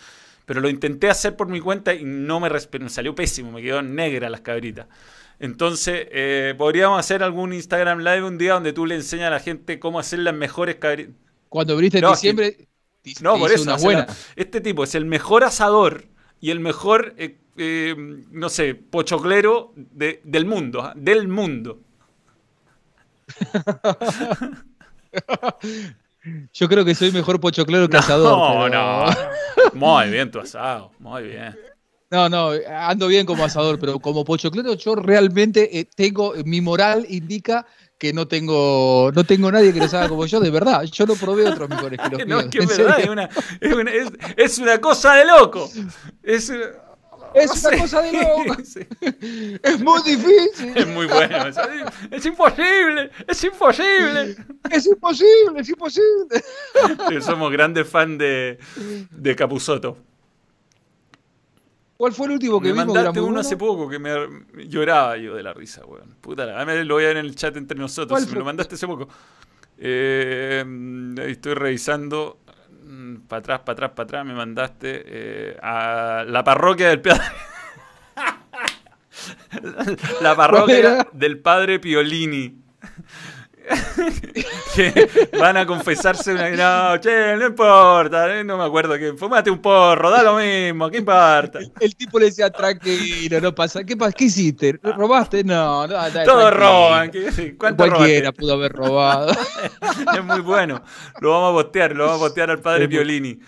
[0.45, 3.81] Pero lo intenté hacer por mi cuenta y no me, me salió pésimo, me quedó
[3.81, 4.89] negra las cabritas.
[5.39, 9.41] Entonces, eh, podríamos hacer algún Instagram Live un día donde tú le enseñas a la
[9.41, 11.15] gente cómo hacer las mejores cabritas.
[11.49, 12.51] Cuando viniste en que- diciembre,
[13.03, 13.63] te- No, te por eso.
[13.65, 14.07] una buena.
[14.37, 16.05] Este tipo es el mejor asador
[16.41, 17.95] y el mejor, eh, eh,
[18.31, 20.83] no sé, pochoclero de- del mundo.
[20.83, 20.93] ¿ah?
[20.97, 21.81] Del mundo.
[26.55, 28.39] Yo creo que soy mejor pochoclero que asador.
[28.39, 29.07] No, pero- no.
[29.75, 30.93] Muy bien tu asado.
[30.99, 31.57] Muy bien.
[32.15, 37.07] No, no, ando bien como asador, pero como pochoclero yo realmente eh, tengo, mi moral
[37.09, 37.67] indica
[37.99, 40.83] que no tengo, no tengo nadie que lo haga como yo, de verdad.
[40.85, 42.45] Yo no probé otros mejores que los No, míos.
[42.45, 43.05] es que es verdad, serio.
[43.05, 43.29] es una,
[43.61, 45.69] es, una, es- es una cosa de loco.
[46.23, 46.51] Es,
[47.35, 47.79] Es no una sé.
[47.79, 48.57] cosa de loco.
[48.65, 48.81] Sí,
[49.63, 50.73] Es muy difícil.
[50.77, 51.49] Es muy bueno.
[51.49, 51.57] Es,
[52.13, 53.11] es imposible.
[53.27, 54.37] Es imposible.
[54.71, 57.21] Es imposible, es imposible.
[57.23, 58.59] Somos grandes fans de,
[59.11, 59.97] de Capuzoto.
[62.05, 62.95] ¿Cuál fue el último que Me vimos?
[62.95, 63.41] mandaste uno bueno?
[63.41, 64.13] hace poco que me
[64.69, 66.15] lloraba yo de la risa, weón.
[66.21, 68.11] Puta, la- lo voy a ver en el chat entre nosotros.
[68.11, 69.09] ¿Cuál Si me lo mandaste hace poco.
[69.79, 72.41] Eh, mm, estoy revisando.
[73.27, 74.27] Para atrás, para atrás, para atrás.
[74.27, 77.23] Me mandaste eh, a la parroquia del padre.
[80.21, 82.55] la parroquia del padre Piolini.
[84.75, 85.09] que
[85.39, 89.59] van a confesarse una no, che, no importa, eh, no me acuerdo que fumate un
[89.61, 91.61] porro, da lo mismo, ¿qué importa?
[91.81, 93.85] El tipo le decía, tranquilo, no pasa.
[93.85, 94.13] ¿Qué, pasa?
[94.13, 94.79] ¿Qué hiciste?
[94.83, 95.45] ¿Robaste?
[95.45, 96.67] No, no, dale, Todos tranquilo.
[96.71, 97.11] roban.
[97.11, 98.41] ¿qué- ¿Cuánto Cualquiera robaste?
[98.41, 99.33] pudo haber robado.
[100.15, 100.83] Es muy bueno.
[101.21, 103.39] Lo vamos a postear, lo vamos a postear al padre Piolini.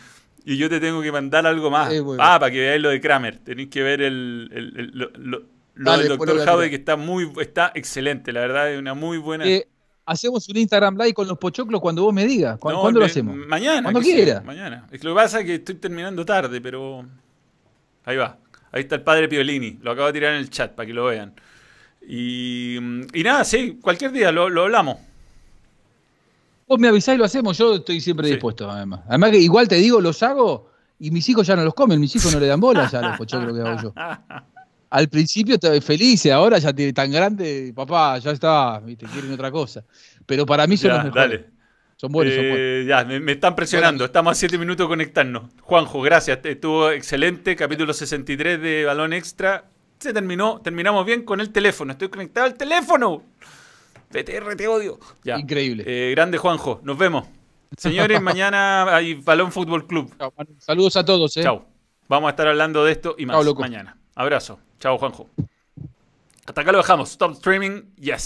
[0.45, 1.93] Y yo te tengo que mandar algo más.
[2.19, 3.39] Ah, para que veáis lo de Kramer.
[3.39, 5.43] Tenéis que ver el, el- el- lo, lo-
[5.75, 9.45] del la Howe, que está muy está excelente, la verdad, es una muy buena.
[9.47, 9.67] Eh,
[10.07, 12.59] hacemos un Instagram live con los pochoclos cuando vos me digas.
[12.59, 13.37] ¿Cu- No, ¿Cuándo lo hacemos?
[13.37, 13.83] Mañana.
[13.83, 14.41] Cuando quiera.
[14.41, 14.87] Mañana.
[14.91, 17.05] Es que lo que pasa es que estoy terminando tarde, pero.
[18.05, 18.39] Ahí va.
[18.73, 19.79] Ahí está el padre Piolini.
[19.83, 21.35] Lo acabo de tirar en el chat para que lo vean.
[22.09, 22.77] Y,
[23.13, 24.99] y nada, sí, cualquier día lo, lo hablamos.
[26.69, 28.35] Vos me avisás y lo hacemos, yo estoy siempre Sí.
[28.35, 29.01] dispuesto, además.
[29.09, 32.15] Además que igual te digo, los hago y mis hijos ya no los comen, mis
[32.17, 33.95] hijos no le dan bola ya a los pochoclos que hago yo.
[34.91, 39.51] Al principio estaba feliz, ahora ya tiene tan grande, papá, ya está, viste, quieren otra
[39.51, 39.85] cosa.
[40.25, 41.31] Pero para mí son Ya, los mejores.
[41.31, 41.51] dale.
[41.99, 42.59] Son buenos, son buenos.
[42.61, 44.05] Eh, ya, me, me están presionando.
[44.05, 45.45] Estamos a 7 minutos conectarnos.
[45.63, 46.39] Juanjo, gracias.
[46.45, 47.57] Estuvo excelente.
[47.57, 49.65] Capítulo 63 de Balón Extra.
[49.99, 50.61] Se terminó.
[50.61, 51.93] Terminamos bien con el teléfono.
[51.93, 53.23] Estoy conectado al teléfono.
[54.11, 54.99] PTR, te odio.
[55.25, 55.39] Ya.
[55.39, 55.85] Increíble.
[55.87, 56.81] Eh, grande Juanjo.
[56.85, 57.27] Nos vemos.
[57.79, 60.13] Señores, mañana hay Balón Fútbol Club.
[60.19, 60.35] Chao.
[60.59, 61.43] Saludos a todos, ¿eh?
[61.45, 61.67] Chao.
[62.09, 63.97] Vamos a estar hablando de esto y más Chao, mañana.
[64.15, 64.59] Abrazo.
[64.81, 65.29] Chao, Juanjo.
[66.47, 67.11] Hasta acá lo dejamos.
[67.11, 67.83] Stop streaming.
[67.97, 68.25] Yes.